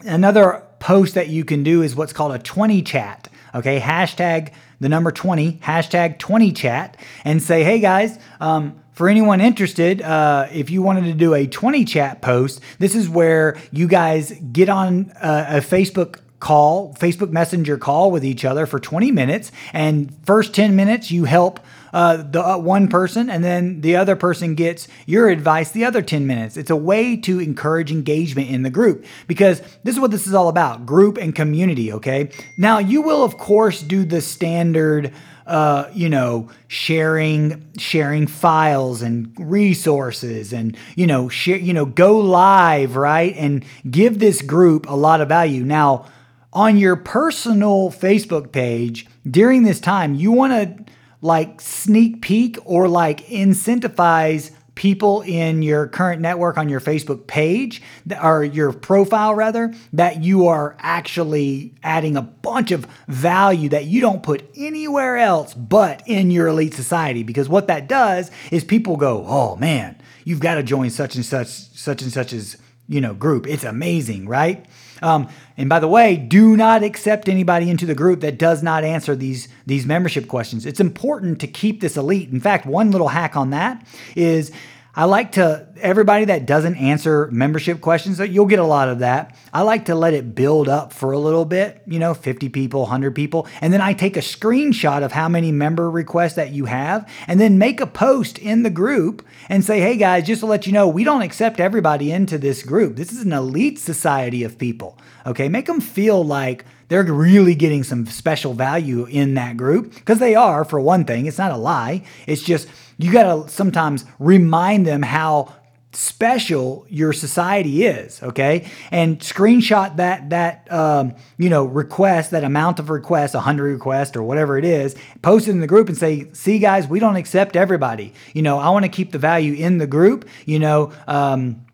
another 0.04 0.62
post 0.78 1.14
that 1.14 1.28
you 1.28 1.44
can 1.44 1.62
do 1.62 1.82
is 1.82 1.96
what's 1.96 2.12
called 2.12 2.32
a 2.32 2.38
20 2.38 2.82
chat. 2.82 3.28
Okay, 3.54 3.80
hashtag 3.80 4.52
the 4.80 4.88
number 4.88 5.10
20, 5.10 5.58
hashtag 5.58 6.18
20 6.18 6.52
chat, 6.52 6.96
and 7.24 7.42
say, 7.42 7.62
hey 7.62 7.78
guys, 7.78 8.18
um, 8.40 8.80
for 8.92 9.08
anyone 9.08 9.40
interested, 9.40 10.02
uh, 10.02 10.46
if 10.52 10.70
you 10.70 10.82
wanted 10.82 11.04
to 11.04 11.14
do 11.14 11.34
a 11.34 11.46
20 11.46 11.84
chat 11.84 12.20
post, 12.20 12.60
this 12.78 12.94
is 12.94 13.08
where 13.08 13.56
you 13.72 13.88
guys 13.88 14.32
get 14.52 14.68
on 14.68 15.12
a, 15.20 15.56
a 15.56 15.60
Facebook 15.60 16.20
call, 16.40 16.94
Facebook 16.94 17.30
Messenger 17.30 17.78
call 17.78 18.10
with 18.10 18.24
each 18.24 18.44
other 18.44 18.66
for 18.66 18.78
20 18.78 19.10
minutes. 19.10 19.50
And 19.72 20.14
first 20.24 20.54
10 20.54 20.76
minutes, 20.76 21.10
you 21.10 21.24
help 21.24 21.60
uh, 21.94 22.16
the 22.16 22.44
uh, 22.44 22.58
one 22.58 22.88
person, 22.88 23.30
and 23.30 23.44
then 23.44 23.80
the 23.80 23.94
other 23.94 24.16
person 24.16 24.56
gets 24.56 24.88
your 25.06 25.28
advice 25.28 25.70
the 25.70 25.84
other 25.84 26.02
10 26.02 26.26
minutes. 26.26 26.56
It's 26.56 26.70
a 26.70 26.76
way 26.76 27.16
to 27.18 27.38
encourage 27.38 27.92
engagement 27.92 28.50
in 28.50 28.62
the 28.64 28.68
group 28.68 29.06
because 29.28 29.60
this 29.84 29.94
is 29.94 30.00
what 30.00 30.10
this 30.10 30.26
is 30.26 30.34
all 30.34 30.48
about 30.48 30.86
group 30.86 31.16
and 31.16 31.32
community, 31.32 31.92
okay? 31.92 32.30
Now, 32.58 32.78
you 32.78 33.00
will, 33.00 33.22
of 33.22 33.38
course, 33.38 33.80
do 33.80 34.04
the 34.04 34.20
standard. 34.20 35.12
Uh, 35.46 35.90
you 35.92 36.08
know, 36.08 36.48
sharing 36.68 37.70
sharing 37.76 38.26
files 38.26 39.02
and 39.02 39.30
resources, 39.38 40.54
and 40.54 40.74
you 40.96 41.06
know, 41.06 41.28
share, 41.28 41.58
you 41.58 41.74
know, 41.74 41.84
go 41.84 42.18
live, 42.18 42.96
right, 42.96 43.34
and 43.36 43.62
give 43.90 44.18
this 44.18 44.40
group 44.40 44.88
a 44.88 44.94
lot 44.94 45.20
of 45.20 45.28
value. 45.28 45.62
Now, 45.62 46.06
on 46.54 46.76
your 46.76 46.96
personal 46.96 47.90
Facebook 47.90 48.52
page 48.52 49.06
during 49.28 49.64
this 49.64 49.80
time, 49.80 50.14
you 50.14 50.32
want 50.32 50.52
to 50.52 50.92
like 51.20 51.60
sneak 51.60 52.22
peek 52.22 52.58
or 52.64 52.88
like 52.88 53.26
incentivize 53.26 54.52
people 54.74 55.22
in 55.22 55.62
your 55.62 55.86
current 55.86 56.20
network 56.20 56.58
on 56.58 56.68
your 56.68 56.80
Facebook 56.80 57.26
page 57.26 57.80
or 58.22 58.42
your 58.42 58.72
profile 58.72 59.34
rather 59.34 59.72
that 59.92 60.22
you 60.22 60.48
are 60.48 60.76
actually 60.80 61.72
adding 61.82 62.16
a 62.16 62.22
bunch 62.22 62.72
of 62.72 62.86
value 63.06 63.68
that 63.68 63.84
you 63.84 64.00
don't 64.00 64.22
put 64.22 64.44
anywhere 64.56 65.16
else 65.16 65.54
but 65.54 66.02
in 66.06 66.30
your 66.30 66.48
elite 66.48 66.74
society. 66.74 67.22
Because 67.22 67.48
what 67.48 67.68
that 67.68 67.88
does 67.88 68.30
is 68.50 68.64
people 68.64 68.96
go, 68.96 69.24
"Oh 69.26 69.56
man, 69.56 69.96
you've 70.24 70.40
got 70.40 70.56
to 70.56 70.62
join 70.62 70.90
such 70.90 71.14
and 71.14 71.24
such 71.24 71.48
such 71.48 72.02
and 72.02 72.12
such 72.12 72.32
as, 72.32 72.56
you 72.88 73.00
know, 73.00 73.14
group. 73.14 73.46
It's 73.46 73.64
amazing, 73.64 74.28
right?" 74.28 74.66
Um, 75.02 75.28
and 75.56 75.68
by 75.68 75.80
the 75.80 75.88
way, 75.88 76.16
do 76.16 76.56
not 76.56 76.82
accept 76.82 77.28
anybody 77.28 77.68
into 77.68 77.84
the 77.84 77.94
group 77.94 78.20
that 78.20 78.38
does 78.38 78.62
not 78.62 78.84
answer 78.84 79.14
these, 79.14 79.48
these 79.66 79.84
membership 79.84 80.28
questions. 80.28 80.64
It's 80.64 80.80
important 80.80 81.40
to 81.40 81.46
keep 81.46 81.80
this 81.80 81.96
elite. 81.96 82.30
In 82.30 82.40
fact, 82.40 82.64
one 82.64 82.90
little 82.90 83.08
hack 83.08 83.36
on 83.36 83.50
that 83.50 83.86
is 84.16 84.50
I 84.96 85.06
like 85.06 85.32
to, 85.32 85.66
everybody 85.80 86.26
that 86.26 86.46
doesn't 86.46 86.76
answer 86.76 87.28
membership 87.32 87.80
questions, 87.80 88.20
you'll 88.20 88.46
get 88.46 88.60
a 88.60 88.64
lot 88.64 88.88
of 88.88 89.00
that. 89.00 89.34
I 89.52 89.62
like 89.62 89.86
to 89.86 89.94
let 89.96 90.14
it 90.14 90.36
build 90.36 90.68
up 90.68 90.92
for 90.92 91.10
a 91.10 91.18
little 91.18 91.44
bit, 91.44 91.82
you 91.84 91.98
know, 91.98 92.14
50 92.14 92.48
people, 92.50 92.82
100 92.82 93.12
people. 93.12 93.48
And 93.60 93.72
then 93.72 93.80
I 93.80 93.92
take 93.92 94.16
a 94.16 94.20
screenshot 94.20 95.02
of 95.02 95.10
how 95.10 95.28
many 95.28 95.50
member 95.50 95.90
requests 95.90 96.34
that 96.34 96.52
you 96.52 96.66
have 96.66 97.10
and 97.26 97.40
then 97.40 97.58
make 97.58 97.80
a 97.80 97.88
post 97.88 98.38
in 98.38 98.62
the 98.62 98.70
group 98.70 99.26
and 99.48 99.64
say, 99.64 99.80
hey 99.80 99.96
guys, 99.96 100.26
just 100.26 100.40
to 100.40 100.46
let 100.46 100.64
you 100.64 100.72
know, 100.72 100.86
we 100.86 101.02
don't 101.02 101.22
accept 101.22 101.58
everybody 101.58 102.12
into 102.12 102.38
this 102.38 102.62
group. 102.62 102.94
This 102.94 103.10
is 103.10 103.22
an 103.22 103.32
elite 103.32 103.80
society 103.80 104.44
of 104.44 104.58
people. 104.58 104.96
Okay. 105.26 105.48
Make 105.48 105.66
them 105.66 105.80
feel 105.80 106.24
like 106.24 106.64
they're 106.88 107.02
really 107.02 107.56
getting 107.56 107.82
some 107.82 108.06
special 108.06 108.54
value 108.54 109.06
in 109.06 109.34
that 109.34 109.56
group 109.56 109.94
because 109.94 110.20
they 110.20 110.36
are, 110.36 110.64
for 110.64 110.78
one 110.78 111.04
thing. 111.04 111.26
It's 111.26 111.38
not 111.38 111.50
a 111.50 111.56
lie. 111.56 112.04
It's 112.26 112.42
just, 112.42 112.68
you 112.98 113.12
got 113.12 113.44
to 113.44 113.50
sometimes 113.50 114.04
remind 114.18 114.86
them 114.86 115.02
how 115.02 115.52
special 115.96 116.86
your 116.88 117.12
society 117.12 117.84
is 117.84 118.22
okay? 118.22 118.68
And 118.90 119.18
screenshot 119.20 119.96
that 119.96 120.30
that 120.30 120.70
um, 120.72 121.14
you 121.38 121.48
know 121.48 121.64
request 121.64 122.32
that 122.32 122.44
amount 122.44 122.78
of 122.78 122.90
requests 122.90 123.34
100 123.34 123.64
requests 123.64 124.16
or 124.16 124.22
whatever 124.22 124.58
it 124.58 124.64
is 124.64 124.96
post 125.22 125.48
it 125.48 125.52
in 125.52 125.60
the 125.60 125.66
group 125.66 125.88
and 125.88 125.96
say 125.96 126.32
see 126.32 126.58
guys 126.58 126.86
we 126.86 126.98
don't 126.98 127.16
accept 127.16 127.56
everybody. 127.56 128.12
You 128.32 128.42
know 128.42 128.58
i 128.58 128.68
want 128.70 128.84
to 128.84 128.88
keep 128.88 129.12
the 129.12 129.18
value 129.18 129.54
in 129.54 129.78
the 129.78 129.86
group 129.86 130.28
you 130.46 130.58
know 130.58 130.92
um, 131.06 131.64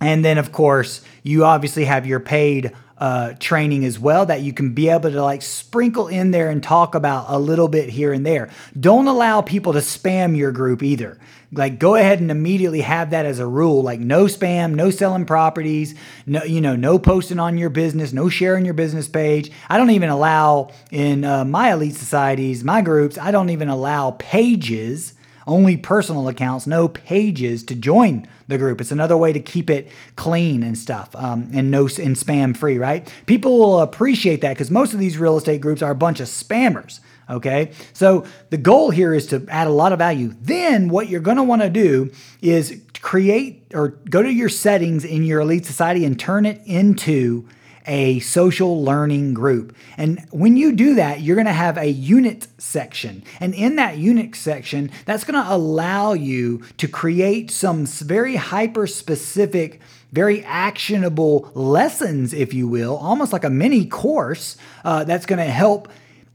and 0.00 0.24
then 0.24 0.38
of 0.38 0.52
course 0.52 1.02
you 1.22 1.44
obviously 1.44 1.84
have 1.84 2.06
your 2.06 2.20
paid 2.20 2.72
uh, 2.98 3.34
training 3.38 3.84
as 3.84 3.98
well 3.98 4.24
that 4.26 4.40
you 4.40 4.52
can 4.52 4.72
be 4.72 4.88
able 4.88 5.10
to 5.10 5.22
like 5.22 5.42
sprinkle 5.42 6.08
in 6.08 6.30
there 6.30 6.48
and 6.48 6.62
talk 6.62 6.94
about 6.94 7.26
a 7.28 7.38
little 7.38 7.68
bit 7.68 7.90
here 7.90 8.12
and 8.12 8.24
there. 8.24 8.48
Don't 8.78 9.06
allow 9.06 9.42
people 9.42 9.74
to 9.74 9.80
spam 9.80 10.36
your 10.36 10.50
group 10.50 10.82
either. 10.82 11.18
Like 11.52 11.78
go 11.78 11.94
ahead 11.94 12.20
and 12.20 12.30
immediately 12.30 12.80
have 12.80 13.10
that 13.10 13.26
as 13.26 13.38
a 13.38 13.46
rule. 13.46 13.82
Like 13.82 14.00
no 14.00 14.24
spam, 14.24 14.74
no 14.74 14.90
selling 14.90 15.26
properties, 15.26 15.94
no 16.24 16.42
you 16.44 16.60
know 16.60 16.74
no 16.74 16.98
posting 16.98 17.38
on 17.38 17.58
your 17.58 17.70
business, 17.70 18.12
no 18.12 18.28
sharing 18.28 18.64
your 18.64 18.74
business 18.74 19.08
page. 19.08 19.52
I 19.68 19.76
don't 19.76 19.90
even 19.90 20.08
allow 20.08 20.70
in 20.90 21.24
uh, 21.24 21.44
my 21.44 21.72
elite 21.72 21.94
societies, 21.94 22.64
my 22.64 22.82
groups. 22.82 23.18
I 23.18 23.30
don't 23.30 23.50
even 23.50 23.68
allow 23.68 24.12
pages 24.12 25.12
only 25.46 25.76
personal 25.76 26.28
accounts, 26.28 26.66
no 26.66 26.88
pages 26.88 27.62
to 27.64 27.74
join 27.74 28.26
the 28.48 28.58
group. 28.58 28.80
It's 28.80 28.92
another 28.92 29.16
way 29.16 29.32
to 29.32 29.40
keep 29.40 29.70
it 29.70 29.88
clean 30.16 30.62
and 30.62 30.76
stuff, 30.76 31.14
um, 31.14 31.50
and 31.52 31.70
no 31.70 31.82
and 31.82 32.16
spam 32.16 32.56
free. 32.56 32.78
Right? 32.78 33.12
People 33.26 33.58
will 33.58 33.80
appreciate 33.80 34.40
that 34.40 34.54
because 34.54 34.70
most 34.70 34.92
of 34.92 35.00
these 35.00 35.18
real 35.18 35.36
estate 35.36 35.60
groups 35.60 35.82
are 35.82 35.90
a 35.90 35.96
bunch 35.96 36.20
of 36.20 36.28
spammers. 36.28 37.00
Okay, 37.28 37.72
so 37.92 38.24
the 38.50 38.56
goal 38.56 38.90
here 38.90 39.12
is 39.12 39.26
to 39.28 39.44
add 39.48 39.66
a 39.66 39.70
lot 39.70 39.92
of 39.92 39.98
value. 39.98 40.32
Then 40.40 40.88
what 40.88 41.08
you're 41.08 41.20
going 41.20 41.38
to 41.38 41.42
want 41.42 41.60
to 41.62 41.68
do 41.68 42.12
is 42.40 42.80
create 43.02 43.64
or 43.74 43.88
go 43.88 44.22
to 44.22 44.32
your 44.32 44.48
settings 44.48 45.04
in 45.04 45.24
your 45.24 45.40
elite 45.40 45.66
society 45.66 46.04
and 46.04 46.18
turn 46.18 46.46
it 46.46 46.60
into 46.66 47.48
a 47.86 48.20
social 48.20 48.82
learning 48.82 49.34
group. 49.34 49.76
And 49.96 50.26
when 50.30 50.56
you 50.56 50.72
do 50.72 50.94
that, 50.96 51.20
you're 51.20 51.36
going 51.36 51.46
to 51.46 51.52
have 51.52 51.78
a 51.78 51.88
unit 51.88 52.48
section. 52.58 53.22
And 53.40 53.54
in 53.54 53.76
that 53.76 53.98
unit 53.98 54.34
section, 54.34 54.90
that's 55.04 55.24
going 55.24 55.42
to 55.42 55.52
allow 55.52 56.12
you 56.12 56.62
to 56.78 56.88
create 56.88 57.50
some 57.50 57.86
very 57.86 58.36
hyper 58.36 58.86
specific, 58.86 59.80
very 60.12 60.44
actionable 60.44 61.50
lessons, 61.54 62.32
if 62.32 62.52
you 62.52 62.68
will, 62.68 62.96
almost 62.96 63.32
like 63.32 63.44
a 63.44 63.50
mini 63.50 63.86
course 63.86 64.56
uh, 64.84 65.04
that's 65.04 65.26
going 65.26 65.44
to 65.44 65.52
help 65.52 65.88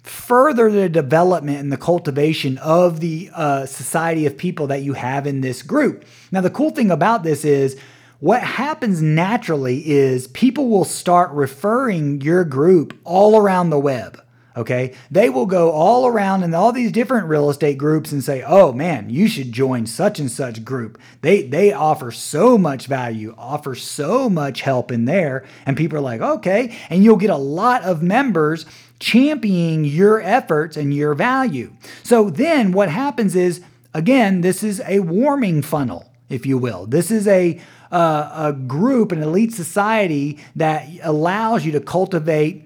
further 0.04 0.72
the 0.72 0.90
development 0.90 1.60
and 1.60 1.72
the 1.72 1.78
cultivation 1.78 2.58
of 2.58 3.00
the 3.02 3.30
uh, 3.36 3.66
society 3.66 4.26
of 4.26 4.36
people 4.36 4.68
that 4.68 4.82
you 4.82 4.94
have 4.94 5.28
in 5.28 5.42
this 5.42 5.62
group. 5.62 6.06
Now, 6.32 6.42
the 6.42 6.50
cool 6.50 6.72
thing 6.72 6.90
about 6.90 7.24
this 7.24 7.46
is 7.46 7.78
what 8.22 8.44
happens 8.44 9.02
naturally 9.02 9.90
is 9.90 10.28
people 10.28 10.70
will 10.70 10.86
start 10.86 11.32
referring 11.32 12.22
your 12.22 12.46
group 12.46 12.98
all 13.04 13.36
around 13.36 13.72
the 13.72 13.80
web. 13.80 14.24
Okay. 14.56 14.94
They 15.10 15.30
will 15.30 15.46
go 15.46 15.72
all 15.72 16.06
around 16.06 16.44
in 16.44 16.54
all 16.54 16.72
these 16.72 16.92
different 16.92 17.28
real 17.28 17.50
estate 17.50 17.78
groups 17.78 18.12
and 18.12 18.24
say, 18.24 18.44
oh 18.46 18.74
man, 18.74 19.10
you 19.10 19.28
should 19.28 19.52
join 19.52 19.88
such 19.88 20.20
and 20.20 20.30
such 20.30 20.64
group. 20.64 21.00
They 21.22 21.44
they 21.44 21.74
offer 21.74 22.12
so 22.12 22.58
much 22.58 22.86
value, 22.86 23.34
offer 23.38 23.76
so 23.76 24.30
much 24.30 24.62
help 24.62 24.92
in 24.92 25.06
there. 25.06 25.44
And 25.66 25.76
people 25.76 25.98
are 25.98 26.02
like, 26.02 26.22
okay. 26.22 26.78
And 26.90 27.04
you'll 27.04 27.16
get 27.16 27.30
a 27.30 27.38
lot 27.38 27.82
of 27.84 28.04
members 28.04 28.66
championing 29.00 29.84
your 29.84 30.22
efforts 30.22 30.78
and 30.78 30.94
your 30.94 31.16
value. 31.16 31.74
So 32.04 32.30
then 32.30 32.72
what 32.72 32.90
happens 32.90 33.36
is, 33.36 33.62
again, 33.96 34.42
this 34.42 34.64
is 34.64 34.80
a 34.86 35.00
warming 35.00 35.64
funnel, 35.64 36.12
if 36.32 36.46
you 36.46 36.58
will. 36.58 36.86
This 36.86 37.12
is 37.12 37.28
a 37.28 37.60
uh, 37.92 38.32
a 38.34 38.54
group, 38.54 39.12
an 39.12 39.22
elite 39.22 39.54
society 39.54 40.40
that 40.56 40.88
allows 41.04 41.66
you 41.66 41.74
to 41.74 41.82
cultivate 41.82 42.66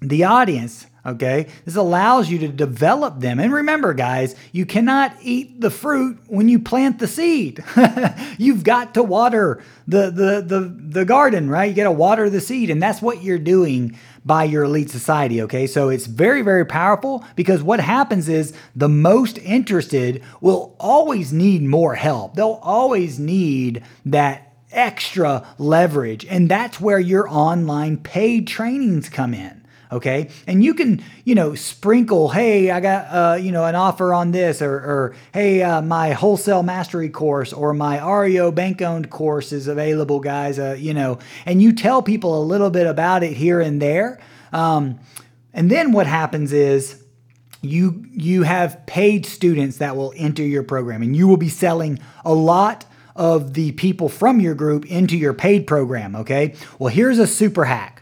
the 0.00 0.24
audience. 0.24 0.86
Okay, 1.06 1.48
this 1.66 1.76
allows 1.76 2.30
you 2.30 2.38
to 2.38 2.48
develop 2.48 3.20
them. 3.20 3.38
And 3.38 3.52
remember, 3.52 3.92
guys, 3.92 4.34
you 4.52 4.64
cannot 4.64 5.14
eat 5.20 5.60
the 5.60 5.68
fruit 5.68 6.18
when 6.28 6.48
you 6.48 6.58
plant 6.58 6.98
the 6.98 7.06
seed. 7.06 7.62
You've 8.38 8.64
got 8.64 8.94
to 8.94 9.02
water 9.02 9.62
the, 9.86 10.10
the, 10.10 10.40
the, 10.40 10.60
the 10.60 11.04
garden, 11.04 11.50
right? 11.50 11.68
You 11.68 11.76
got 11.76 11.84
to 11.84 11.90
water 11.90 12.30
the 12.30 12.40
seed. 12.40 12.70
And 12.70 12.82
that's 12.82 13.02
what 13.02 13.22
you're 13.22 13.38
doing 13.38 13.98
by 14.24 14.44
your 14.44 14.64
elite 14.64 14.90
society. 14.90 15.42
Okay, 15.42 15.66
so 15.66 15.88
it's 15.88 16.06
very, 16.06 16.42
very 16.42 16.64
powerful 16.64 17.24
because 17.36 17.62
what 17.62 17.80
happens 17.80 18.28
is 18.28 18.54
the 18.74 18.88
most 18.88 19.38
interested 19.38 20.22
will 20.40 20.76
always 20.80 21.32
need 21.32 21.62
more 21.62 21.94
help. 21.94 22.34
They'll 22.34 22.60
always 22.62 23.18
need 23.18 23.82
that 24.06 24.52
extra 24.72 25.46
leverage. 25.58 26.24
And 26.26 26.48
that's 26.48 26.80
where 26.80 26.98
your 26.98 27.28
online 27.28 27.98
paid 27.98 28.46
trainings 28.46 29.08
come 29.08 29.34
in. 29.34 29.63
Okay. 29.92 30.30
And 30.46 30.64
you 30.64 30.74
can, 30.74 31.02
you 31.24 31.34
know, 31.34 31.54
sprinkle, 31.54 32.30
hey, 32.30 32.70
I 32.70 32.80
got, 32.80 33.06
uh, 33.06 33.36
you 33.36 33.52
know, 33.52 33.64
an 33.64 33.74
offer 33.74 34.12
on 34.12 34.32
this, 34.32 34.60
or, 34.60 34.74
or 34.74 35.16
hey, 35.32 35.62
uh, 35.62 35.82
my 35.82 36.12
wholesale 36.12 36.62
mastery 36.62 37.08
course 37.08 37.52
or 37.52 37.72
my 37.74 38.04
REO 38.04 38.50
bank 38.50 38.82
owned 38.82 39.10
course 39.10 39.52
is 39.52 39.68
available, 39.68 40.20
guys, 40.20 40.58
uh, 40.58 40.76
you 40.78 40.94
know, 40.94 41.18
and 41.46 41.62
you 41.62 41.72
tell 41.72 42.02
people 42.02 42.40
a 42.40 42.44
little 42.44 42.70
bit 42.70 42.86
about 42.86 43.22
it 43.22 43.34
here 43.34 43.60
and 43.60 43.80
there. 43.80 44.18
Um, 44.52 44.98
and 45.52 45.70
then 45.70 45.92
what 45.92 46.06
happens 46.06 46.52
is, 46.52 47.00
you 47.64 48.04
you 48.12 48.42
have 48.42 48.84
paid 48.84 49.24
students 49.24 49.78
that 49.78 49.96
will 49.96 50.12
enter 50.16 50.42
your 50.42 50.62
program 50.62 51.02
and 51.02 51.16
you 51.16 51.26
will 51.26 51.38
be 51.38 51.48
selling 51.48 51.98
a 52.22 52.34
lot 52.34 52.84
of 53.16 53.54
the 53.54 53.72
people 53.72 54.08
from 54.08 54.40
your 54.40 54.54
group 54.54 54.84
into 54.86 55.16
your 55.16 55.32
paid 55.32 55.66
program, 55.66 56.16
okay? 56.16 56.54
Well, 56.78 56.92
here's 56.92 57.18
a 57.18 57.26
super 57.26 57.64
hack. 57.64 57.93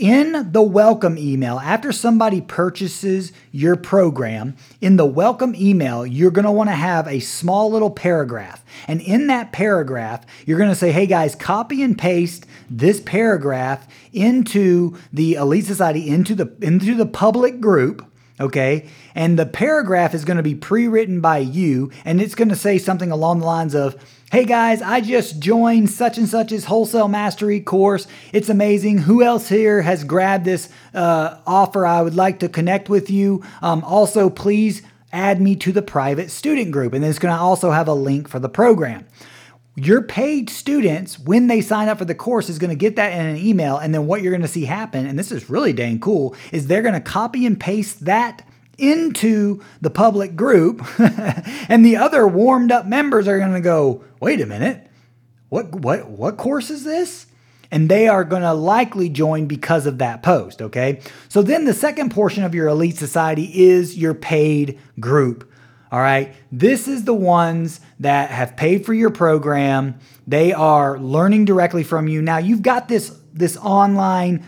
In 0.00 0.52
the 0.52 0.62
welcome 0.62 1.18
email, 1.18 1.58
after 1.58 1.92
somebody 1.92 2.40
purchases 2.40 3.32
your 3.52 3.76
program, 3.76 4.56
in 4.80 4.96
the 4.96 5.04
welcome 5.04 5.54
email, 5.54 6.06
you're 6.06 6.30
gonna 6.30 6.50
wanna 6.50 6.74
have 6.74 7.06
a 7.06 7.20
small 7.20 7.70
little 7.70 7.90
paragraph. 7.90 8.64
And 8.88 9.02
in 9.02 9.26
that 9.26 9.52
paragraph, 9.52 10.24
you're 10.46 10.58
gonna 10.58 10.74
say, 10.74 10.90
hey 10.90 11.06
guys, 11.06 11.34
copy 11.34 11.82
and 11.82 11.98
paste 11.98 12.46
this 12.70 12.98
paragraph 12.98 13.86
into 14.10 14.96
the 15.12 15.34
Elite 15.34 15.66
Society, 15.66 16.08
into 16.08 16.34
the, 16.34 16.50
into 16.62 16.94
the 16.94 17.04
public 17.04 17.60
group, 17.60 18.02
okay? 18.40 18.88
And 19.14 19.38
the 19.38 19.44
paragraph 19.44 20.14
is 20.14 20.24
gonna 20.24 20.42
be 20.42 20.54
pre 20.54 20.88
written 20.88 21.20
by 21.20 21.40
you, 21.40 21.90
and 22.06 22.22
it's 22.22 22.34
gonna 22.34 22.56
say 22.56 22.78
something 22.78 23.10
along 23.10 23.40
the 23.40 23.46
lines 23.46 23.74
of, 23.74 24.02
Hey 24.30 24.44
guys, 24.44 24.80
I 24.80 25.00
just 25.00 25.40
joined 25.40 25.90
such 25.90 26.16
and 26.16 26.28
such's 26.28 26.64
wholesale 26.64 27.08
mastery 27.08 27.58
course. 27.58 28.06
It's 28.32 28.48
amazing. 28.48 28.98
Who 28.98 29.24
else 29.24 29.48
here 29.48 29.82
has 29.82 30.04
grabbed 30.04 30.44
this 30.44 30.68
uh, 30.94 31.38
offer? 31.48 31.84
I 31.84 32.00
would 32.00 32.14
like 32.14 32.38
to 32.38 32.48
connect 32.48 32.88
with 32.88 33.10
you. 33.10 33.42
Um, 33.60 33.82
also, 33.82 34.30
please 34.30 34.82
add 35.12 35.40
me 35.40 35.56
to 35.56 35.72
the 35.72 35.82
private 35.82 36.30
student 36.30 36.70
group. 36.70 36.92
And 36.92 37.04
it's 37.04 37.18
going 37.18 37.34
to 37.34 37.40
also 37.40 37.72
have 37.72 37.88
a 37.88 37.92
link 37.92 38.28
for 38.28 38.38
the 38.38 38.48
program. 38.48 39.04
Your 39.74 40.00
paid 40.00 40.48
students, 40.48 41.18
when 41.18 41.48
they 41.48 41.60
sign 41.60 41.88
up 41.88 41.98
for 41.98 42.04
the 42.04 42.14
course, 42.14 42.48
is 42.48 42.60
going 42.60 42.70
to 42.70 42.76
get 42.76 42.94
that 42.94 43.12
in 43.12 43.26
an 43.26 43.36
email. 43.36 43.78
And 43.78 43.92
then 43.92 44.06
what 44.06 44.22
you're 44.22 44.30
going 44.30 44.42
to 44.42 44.46
see 44.46 44.64
happen, 44.64 45.06
and 45.06 45.18
this 45.18 45.32
is 45.32 45.50
really 45.50 45.72
dang 45.72 45.98
cool, 45.98 46.36
is 46.52 46.68
they're 46.68 46.82
going 46.82 46.94
to 46.94 47.00
copy 47.00 47.46
and 47.46 47.58
paste 47.58 48.04
that 48.04 48.46
into 48.80 49.62
the 49.80 49.90
public 49.90 50.36
group, 50.36 50.84
and 51.68 51.84
the 51.84 51.96
other 51.96 52.26
warmed 52.26 52.72
up 52.72 52.86
members 52.86 53.28
are 53.28 53.38
going 53.38 53.54
to 53.54 53.60
go, 53.60 54.04
wait 54.20 54.40
a 54.40 54.46
minute, 54.46 54.86
what, 55.48 55.74
what, 55.74 56.08
what 56.08 56.36
course 56.36 56.70
is 56.70 56.84
this? 56.84 57.26
and 57.70 57.88
they 57.88 58.08
are 58.08 58.24
going 58.24 58.42
to 58.42 58.52
likely 58.52 59.08
join 59.08 59.46
because 59.46 59.86
of 59.86 59.98
that 59.98 60.22
post, 60.22 60.60
okay? 60.60 61.00
So 61.28 61.42
then 61.42 61.64
the 61.64 61.74
second 61.74 62.10
portion 62.10 62.42
of 62.42 62.54
your 62.54 62.66
elite 62.68 62.96
society 62.96 63.44
is 63.62 63.96
your 63.96 64.14
paid 64.14 64.78
group. 64.98 65.50
All 65.92 66.00
right. 66.00 66.34
This 66.52 66.86
is 66.86 67.04
the 67.04 67.14
ones 67.14 67.80
that 67.98 68.30
have 68.30 68.56
paid 68.56 68.86
for 68.86 68.94
your 68.94 69.10
program. 69.10 69.98
They 70.26 70.52
are 70.52 70.98
learning 70.98 71.46
directly 71.46 71.82
from 71.82 72.06
you. 72.06 72.22
Now 72.22 72.38
you've 72.38 72.62
got 72.62 72.88
this 72.88 73.16
this 73.32 73.56
online 73.56 74.44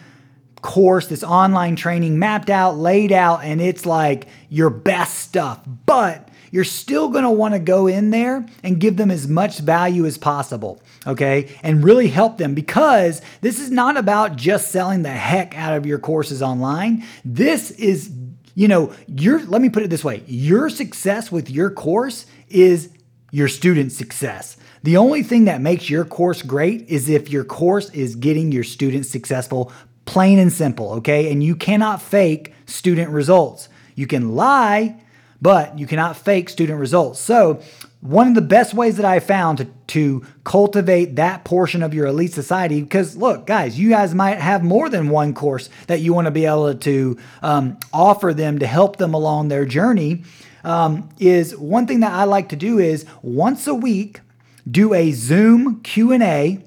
course, 0.62 1.08
this 1.08 1.22
online 1.22 1.76
training 1.76 2.18
mapped 2.18 2.48
out, 2.48 2.78
laid 2.78 3.12
out, 3.12 3.44
and 3.44 3.60
it's 3.60 3.84
like 3.84 4.26
your 4.48 4.70
best 4.70 5.18
stuff. 5.18 5.60
But 5.86 6.28
you're 6.50 6.64
still 6.64 7.08
going 7.08 7.24
to 7.24 7.30
want 7.30 7.54
to 7.54 7.58
go 7.58 7.86
in 7.86 8.10
there 8.10 8.46
and 8.62 8.80
give 8.80 8.96
them 8.96 9.10
as 9.10 9.26
much 9.26 9.58
value 9.58 10.06
as 10.06 10.18
possible, 10.18 10.80
okay? 11.06 11.54
And 11.62 11.82
really 11.82 12.08
help 12.08 12.38
them 12.38 12.54
because 12.54 13.22
this 13.40 13.58
is 13.58 13.70
not 13.70 13.96
about 13.96 14.36
just 14.36 14.70
selling 14.70 15.02
the 15.02 15.10
heck 15.10 15.56
out 15.56 15.76
of 15.76 15.86
your 15.86 15.98
courses 15.98 16.42
online. 16.42 17.04
This 17.24 17.70
is 17.72 18.10
you 18.54 18.68
know, 18.68 18.92
your 19.06 19.42
let 19.44 19.62
me 19.62 19.70
put 19.70 19.82
it 19.82 19.88
this 19.88 20.04
way, 20.04 20.22
your 20.26 20.68
success 20.68 21.32
with 21.32 21.50
your 21.50 21.70
course 21.70 22.26
is 22.50 22.90
your 23.30 23.48
student 23.48 23.92
success. 23.92 24.56
The 24.82 24.96
only 24.96 25.22
thing 25.22 25.44
that 25.44 25.60
makes 25.60 25.88
your 25.88 26.04
course 26.04 26.42
great 26.42 26.88
is 26.88 27.08
if 27.08 27.30
your 27.30 27.44
course 27.44 27.88
is 27.90 28.16
getting 28.16 28.52
your 28.52 28.64
students 28.64 29.08
successful, 29.08 29.72
plain 30.04 30.38
and 30.38 30.52
simple, 30.52 30.92
okay? 30.94 31.30
And 31.30 31.42
you 31.42 31.56
cannot 31.56 32.02
fake 32.02 32.54
student 32.66 33.10
results. 33.10 33.68
You 33.94 34.06
can 34.06 34.34
lie, 34.34 35.00
but 35.40 35.78
you 35.78 35.86
cannot 35.86 36.16
fake 36.16 36.48
student 36.48 36.78
results. 36.78 37.20
So, 37.20 37.60
one 38.00 38.26
of 38.26 38.34
the 38.34 38.42
best 38.42 38.74
ways 38.74 38.96
that 38.96 39.06
I 39.06 39.20
found 39.20 39.58
to, 39.58 39.64
to 39.88 40.26
cultivate 40.42 41.14
that 41.16 41.44
portion 41.44 41.84
of 41.84 41.94
your 41.94 42.06
elite 42.06 42.32
society, 42.32 42.80
because 42.80 43.16
look, 43.16 43.46
guys, 43.46 43.78
you 43.78 43.90
guys 43.90 44.12
might 44.12 44.38
have 44.38 44.64
more 44.64 44.88
than 44.88 45.08
one 45.08 45.34
course 45.34 45.70
that 45.86 46.00
you 46.00 46.12
want 46.12 46.24
to 46.24 46.32
be 46.32 46.44
able 46.44 46.74
to 46.74 47.16
um, 47.42 47.78
offer 47.92 48.34
them 48.34 48.58
to 48.58 48.66
help 48.66 48.96
them 48.96 49.14
along 49.14 49.48
their 49.48 49.64
journey. 49.64 50.24
Um, 50.64 51.10
is 51.20 51.56
one 51.56 51.86
thing 51.86 52.00
that 52.00 52.12
I 52.12 52.24
like 52.24 52.48
to 52.48 52.56
do 52.56 52.80
is 52.80 53.04
once 53.22 53.68
a 53.68 53.74
week 53.74 54.20
do 54.68 54.94
a 54.94 55.12
Zoom 55.12 55.80
Q 55.82 56.12
and 56.12 56.24
A 56.24 56.64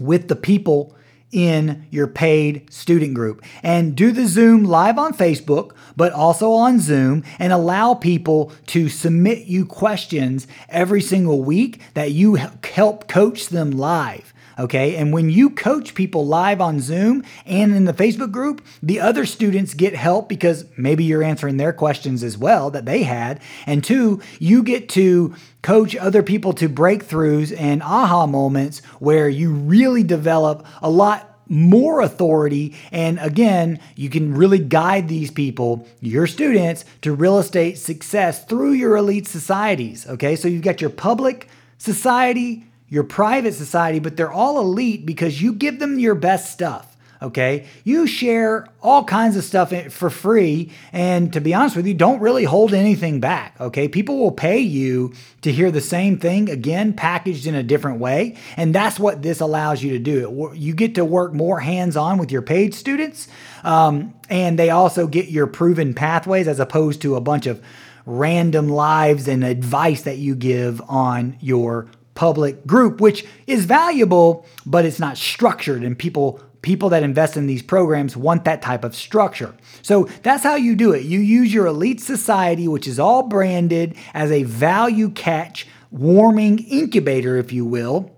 with 0.00 0.26
the 0.26 0.36
people 0.36 0.95
in 1.32 1.86
your 1.90 2.06
paid 2.06 2.72
student 2.72 3.14
group. 3.14 3.42
And 3.62 3.96
do 3.96 4.12
the 4.12 4.26
Zoom 4.26 4.64
live 4.64 4.98
on 4.98 5.12
Facebook, 5.12 5.74
but 5.96 6.12
also 6.12 6.52
on 6.52 6.78
Zoom, 6.78 7.24
and 7.38 7.52
allow 7.52 7.94
people 7.94 8.52
to 8.68 8.88
submit 8.88 9.46
you 9.46 9.66
questions 9.66 10.46
every 10.68 11.00
single 11.00 11.42
week 11.42 11.80
that 11.94 12.12
you 12.12 12.36
help 12.36 13.08
coach 13.08 13.48
them 13.48 13.70
live. 13.72 14.32
Okay. 14.58 14.96
And 14.96 15.12
when 15.12 15.28
you 15.28 15.50
coach 15.50 15.94
people 15.94 16.26
live 16.26 16.60
on 16.60 16.80
Zoom 16.80 17.24
and 17.44 17.74
in 17.74 17.84
the 17.84 17.92
Facebook 17.92 18.32
group, 18.32 18.64
the 18.82 19.00
other 19.00 19.26
students 19.26 19.74
get 19.74 19.94
help 19.94 20.28
because 20.28 20.64
maybe 20.78 21.04
you're 21.04 21.22
answering 21.22 21.58
their 21.58 21.74
questions 21.74 22.22
as 22.22 22.38
well 22.38 22.70
that 22.70 22.86
they 22.86 23.02
had. 23.02 23.40
And 23.66 23.84
two, 23.84 24.22
you 24.38 24.62
get 24.62 24.88
to 24.90 25.34
coach 25.60 25.94
other 25.96 26.22
people 26.22 26.52
to 26.54 26.68
breakthroughs 26.68 27.54
and 27.58 27.82
aha 27.82 28.26
moments 28.26 28.78
where 28.98 29.28
you 29.28 29.52
really 29.52 30.02
develop 30.02 30.66
a 30.80 30.88
lot 30.88 31.36
more 31.48 32.00
authority. 32.00 32.74
And 32.90 33.18
again, 33.18 33.78
you 33.94 34.10
can 34.10 34.34
really 34.34 34.58
guide 34.58 35.08
these 35.08 35.30
people, 35.30 35.86
your 36.00 36.26
students, 36.26 36.84
to 37.02 37.12
real 37.12 37.38
estate 37.38 37.78
success 37.78 38.44
through 38.44 38.72
your 38.72 38.96
elite 38.96 39.26
societies. 39.26 40.06
Okay, 40.06 40.34
so 40.36 40.48
you've 40.48 40.62
got 40.62 40.80
your 40.80 40.90
public 40.90 41.48
society, 41.78 42.65
your 42.88 43.04
private 43.04 43.54
society, 43.54 43.98
but 43.98 44.16
they're 44.16 44.32
all 44.32 44.60
elite 44.60 45.06
because 45.06 45.42
you 45.42 45.52
give 45.52 45.78
them 45.78 45.98
your 45.98 46.14
best 46.14 46.52
stuff. 46.52 46.96
Okay. 47.22 47.66
You 47.84 48.06
share 48.06 48.68
all 48.82 49.04
kinds 49.04 49.36
of 49.36 49.44
stuff 49.44 49.72
for 49.90 50.10
free. 50.10 50.70
And 50.92 51.32
to 51.32 51.40
be 51.40 51.54
honest 51.54 51.76
with 51.76 51.86
you, 51.86 51.94
don't 51.94 52.20
really 52.20 52.44
hold 52.44 52.74
anything 52.74 53.20
back. 53.20 53.56
Okay. 53.60 53.88
People 53.88 54.18
will 54.18 54.32
pay 54.32 54.58
you 54.58 55.14
to 55.40 55.50
hear 55.50 55.70
the 55.70 55.80
same 55.80 56.18
thing 56.18 56.50
again, 56.50 56.92
packaged 56.92 57.46
in 57.46 57.54
a 57.54 57.62
different 57.62 58.00
way. 58.00 58.36
And 58.56 58.74
that's 58.74 58.98
what 58.98 59.22
this 59.22 59.40
allows 59.40 59.82
you 59.82 59.92
to 59.92 59.98
do. 59.98 60.52
You 60.54 60.74
get 60.74 60.96
to 60.96 61.04
work 61.04 61.32
more 61.32 61.60
hands 61.60 61.96
on 61.96 62.18
with 62.18 62.30
your 62.30 62.42
paid 62.42 62.74
students. 62.74 63.28
Um, 63.64 64.14
and 64.28 64.58
they 64.58 64.70
also 64.70 65.06
get 65.06 65.28
your 65.28 65.46
proven 65.46 65.94
pathways 65.94 66.48
as 66.48 66.60
opposed 66.60 67.00
to 67.02 67.16
a 67.16 67.20
bunch 67.20 67.46
of 67.46 67.62
random 68.04 68.68
lives 68.68 69.26
and 69.26 69.42
advice 69.42 70.02
that 70.02 70.18
you 70.18 70.36
give 70.36 70.80
on 70.88 71.36
your 71.40 71.88
public 72.16 72.66
group, 72.66 73.00
which 73.00 73.24
is 73.46 73.64
valuable, 73.64 74.44
but 74.64 74.84
it's 74.84 74.98
not 74.98 75.16
structured 75.16 75.84
and 75.84 75.98
people 75.98 76.40
people 76.62 76.88
that 76.88 77.04
invest 77.04 77.36
in 77.36 77.46
these 77.46 77.62
programs 77.62 78.16
want 78.16 78.44
that 78.44 78.60
type 78.60 78.82
of 78.82 78.92
structure. 78.92 79.54
So 79.82 80.08
that's 80.24 80.42
how 80.42 80.56
you 80.56 80.74
do 80.74 80.92
it. 80.92 81.04
You 81.04 81.20
use 81.20 81.54
your 81.54 81.66
elite 81.66 82.00
society, 82.00 82.66
which 82.66 82.88
is 82.88 82.98
all 82.98 83.22
branded 83.22 83.94
as 84.12 84.32
a 84.32 84.42
value 84.42 85.10
catch, 85.10 85.68
warming 85.92 86.58
incubator, 86.58 87.36
if 87.36 87.52
you 87.52 87.64
will. 87.64 88.10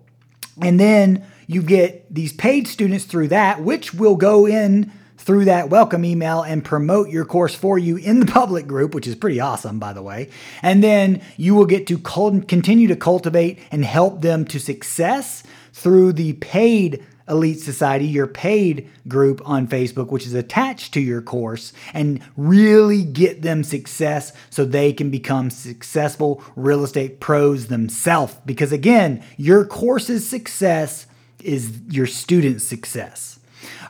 And 0.62 0.80
then 0.80 1.26
you 1.46 1.62
get 1.62 2.12
these 2.12 2.32
paid 2.32 2.66
students 2.66 3.04
through 3.04 3.28
that, 3.28 3.61
which 3.61 3.92
will 3.92 4.16
go 4.16 4.46
in 4.46 4.92
through 5.28 5.44
that 5.44 5.68
welcome 5.68 6.06
email 6.06 6.40
and 6.40 6.64
promote 6.64 7.10
your 7.10 7.26
course 7.26 7.54
for 7.54 7.78
you 7.78 7.98
in 7.98 8.18
the 8.18 8.24
public 8.24 8.66
group, 8.66 8.94
which 8.94 9.06
is 9.06 9.14
pretty 9.14 9.38
awesome, 9.38 9.78
by 9.78 9.92
the 9.92 10.00
way. 10.00 10.30
And 10.62 10.82
then 10.82 11.20
you 11.36 11.54
will 11.54 11.66
get 11.66 11.86
to 11.88 11.98
continue 11.98 12.88
to 12.88 12.96
cultivate 12.96 13.58
and 13.70 13.84
help 13.84 14.22
them 14.22 14.46
to 14.46 14.58
success 14.58 15.42
through 15.74 16.14
the 16.14 16.32
paid 16.32 17.04
Elite 17.28 17.60
Society, 17.60 18.06
your 18.06 18.26
paid 18.26 18.88
group 19.06 19.42
on 19.44 19.68
Facebook, 19.68 20.10
which 20.10 20.24
is 20.24 20.32
attached 20.32 20.94
to 20.94 21.00
your 21.02 21.20
course, 21.20 21.74
and 21.92 22.22
really 22.38 23.04
get 23.04 23.42
them 23.42 23.62
success 23.64 24.32
so 24.48 24.64
they 24.64 24.94
can 24.94 25.10
become 25.10 25.50
successful 25.50 26.42
real 26.56 26.82
estate 26.82 27.20
pros 27.20 27.66
themselves. 27.66 28.34
Because 28.46 28.72
again, 28.72 29.22
your 29.36 29.66
course's 29.66 30.26
success 30.26 31.06
is 31.44 31.82
your 31.86 32.06
student's 32.06 32.64
success. 32.64 33.38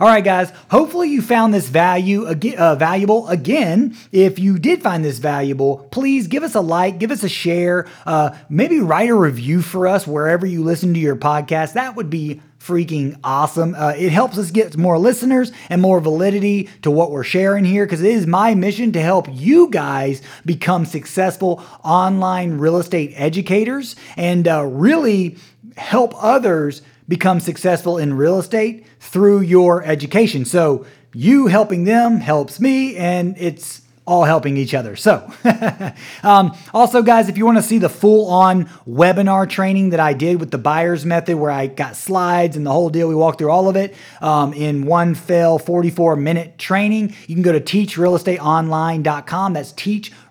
All 0.01 0.07
right, 0.07 0.23
guys. 0.23 0.53
Hopefully 0.71 1.09
you 1.09 1.21
found 1.21 1.53
this 1.53 1.69
value 1.69 2.27
uh, 2.27 2.75
valuable. 2.77 3.27
Again, 3.27 3.97
if 4.13 4.39
you 4.39 4.59
did 4.59 4.81
find 4.81 5.05
this 5.05 5.19
valuable, 5.19 5.89
please 5.91 6.29
give 6.29 6.45
us 6.45 6.55
a 6.55 6.61
like, 6.61 7.01
give 7.01 7.11
us 7.11 7.25
a 7.25 7.29
share, 7.29 7.89
uh, 8.07 8.31
maybe 8.49 8.79
write 8.79 9.11
a 9.11 9.15
review 9.15 9.61
for 9.61 9.89
us 9.89 10.07
wherever 10.07 10.47
you 10.47 10.63
listen 10.63 10.95
to 10.95 11.01
your 11.01 11.17
podcast. 11.17 11.73
That 11.73 11.97
would 11.97 12.11
be 12.11 12.41
freaking 12.61 13.19
awesome. 13.25 13.75
Uh, 13.75 13.95
it 13.97 14.11
helps 14.11 14.39
us 14.39 14.53
get 14.53 14.77
more 14.77 14.99
listeners 14.99 15.51
and 15.69 15.83
more 15.83 15.99
validity 16.01 16.69
to 16.83 16.93
what 16.93 17.11
we're 17.11 17.25
sharing 17.25 17.65
here 17.65 17.85
because 17.85 18.03
it 18.03 18.13
is 18.13 18.27
my 18.27 18.55
mission 18.55 18.93
to 18.93 19.01
help 19.01 19.27
you 19.31 19.69
guys 19.69 20.23
become 20.45 20.85
successful 20.85 21.61
online 21.83 22.59
real 22.59 22.77
estate 22.77 23.13
educators 23.17 23.97
and 24.17 24.47
uh, 24.47 24.65
really 24.65 25.37
help 25.77 26.13
others 26.23 26.83
become 27.09 27.41
successful 27.41 27.99
in 27.99 28.15
real 28.15 28.39
estate 28.39 28.87
through 29.01 29.41
your 29.41 29.83
education. 29.83 30.45
So 30.45 30.87
you 31.15 31.47
helping 31.47 31.85
them 31.85 32.19
helps 32.19 32.61
me, 32.61 32.97
and 32.97 33.35
it's 33.39 33.83
all 34.09 34.25
helping 34.25 34.57
each 34.57 34.75
other. 34.75 34.97
So, 34.97 35.31
um, 36.23 36.57
also, 36.73 37.03
guys, 37.03 37.29
if 37.29 37.37
you 37.37 37.45
want 37.45 37.59
to 37.59 37.63
see 37.63 37.77
the 37.77 37.91
full 37.91 38.31
on 38.31 38.65
webinar 38.89 39.49
training 39.49 39.91
that 39.91 40.01
I 40.01 40.15
did 40.15 40.41
with 40.41 40.51
the 40.51 40.59
buyer's 40.59 41.05
method, 41.05 41.37
where 41.37 41.51
I 41.51 41.67
got 41.67 41.95
slides 41.95 42.57
and 42.57 42.65
the 42.65 42.73
whole 42.73 42.89
deal, 42.89 43.07
we 43.07 43.15
walked 43.15 43.39
through 43.39 43.51
all 43.51 43.69
of 43.69 43.77
it 43.77 43.95
um, 44.23 44.55
in 44.55 44.87
one 44.87 45.15
fell 45.15 45.59
44 45.59 46.17
minute 46.17 46.59
training. 46.59 47.15
You 47.27 47.35
can 47.35 47.43
go 47.43 47.53
to 47.53 47.61
teachrealestateonline.com. 47.61 49.53
That's 49.53 49.73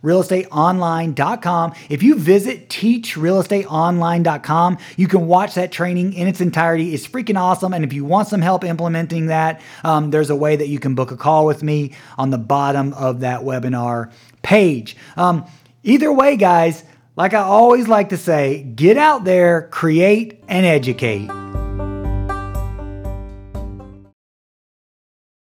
teachrealestateonline.com. 0.04 1.74
If 1.90 2.04
you 2.04 2.18
visit 2.18 2.70
teachrealestateonline.com, 2.70 4.78
you 4.96 5.08
can 5.08 5.28
watch 5.28 5.56
that 5.56 5.72
training 5.72 6.14
in 6.14 6.28
its 6.28 6.42
entirety. 6.42 6.94
It's 6.94 7.08
freaking 7.08 7.40
awesome. 7.40 7.74
And 7.74 7.84
if 7.84 7.94
you 7.94 8.06
want 8.06 8.28
some 8.28 8.42
help 8.42 8.64
implementing 8.64 9.28
that, 9.28 9.62
um, 9.84 10.12
there's 10.12 10.30
a 10.30 10.36
way 10.36 10.56
that 10.56 10.68
you 10.68 10.80
can 10.80 10.96
book 10.96 11.12
a 11.12 11.18
call 11.18 11.46
with 11.46 11.64
me 11.64 11.94
on 12.18 12.30
the 12.30 12.38
bottom 12.38 12.94
of 12.94 13.22
that 13.22 13.42
webinar 13.42 13.68
webinar 13.68 14.12
page. 14.42 14.96
Um, 15.16 15.46
either 15.84 16.12
way, 16.12 16.38
guys, 16.38 16.84
like 17.16 17.34
I 17.34 17.42
always 17.42 17.88
like 17.88 18.10
to 18.10 18.18
say, 18.18 18.64
get 18.64 18.98
out 18.98 19.24
there, 19.24 19.68
create, 19.70 20.44
and 20.48 20.66
educate. 20.66 21.47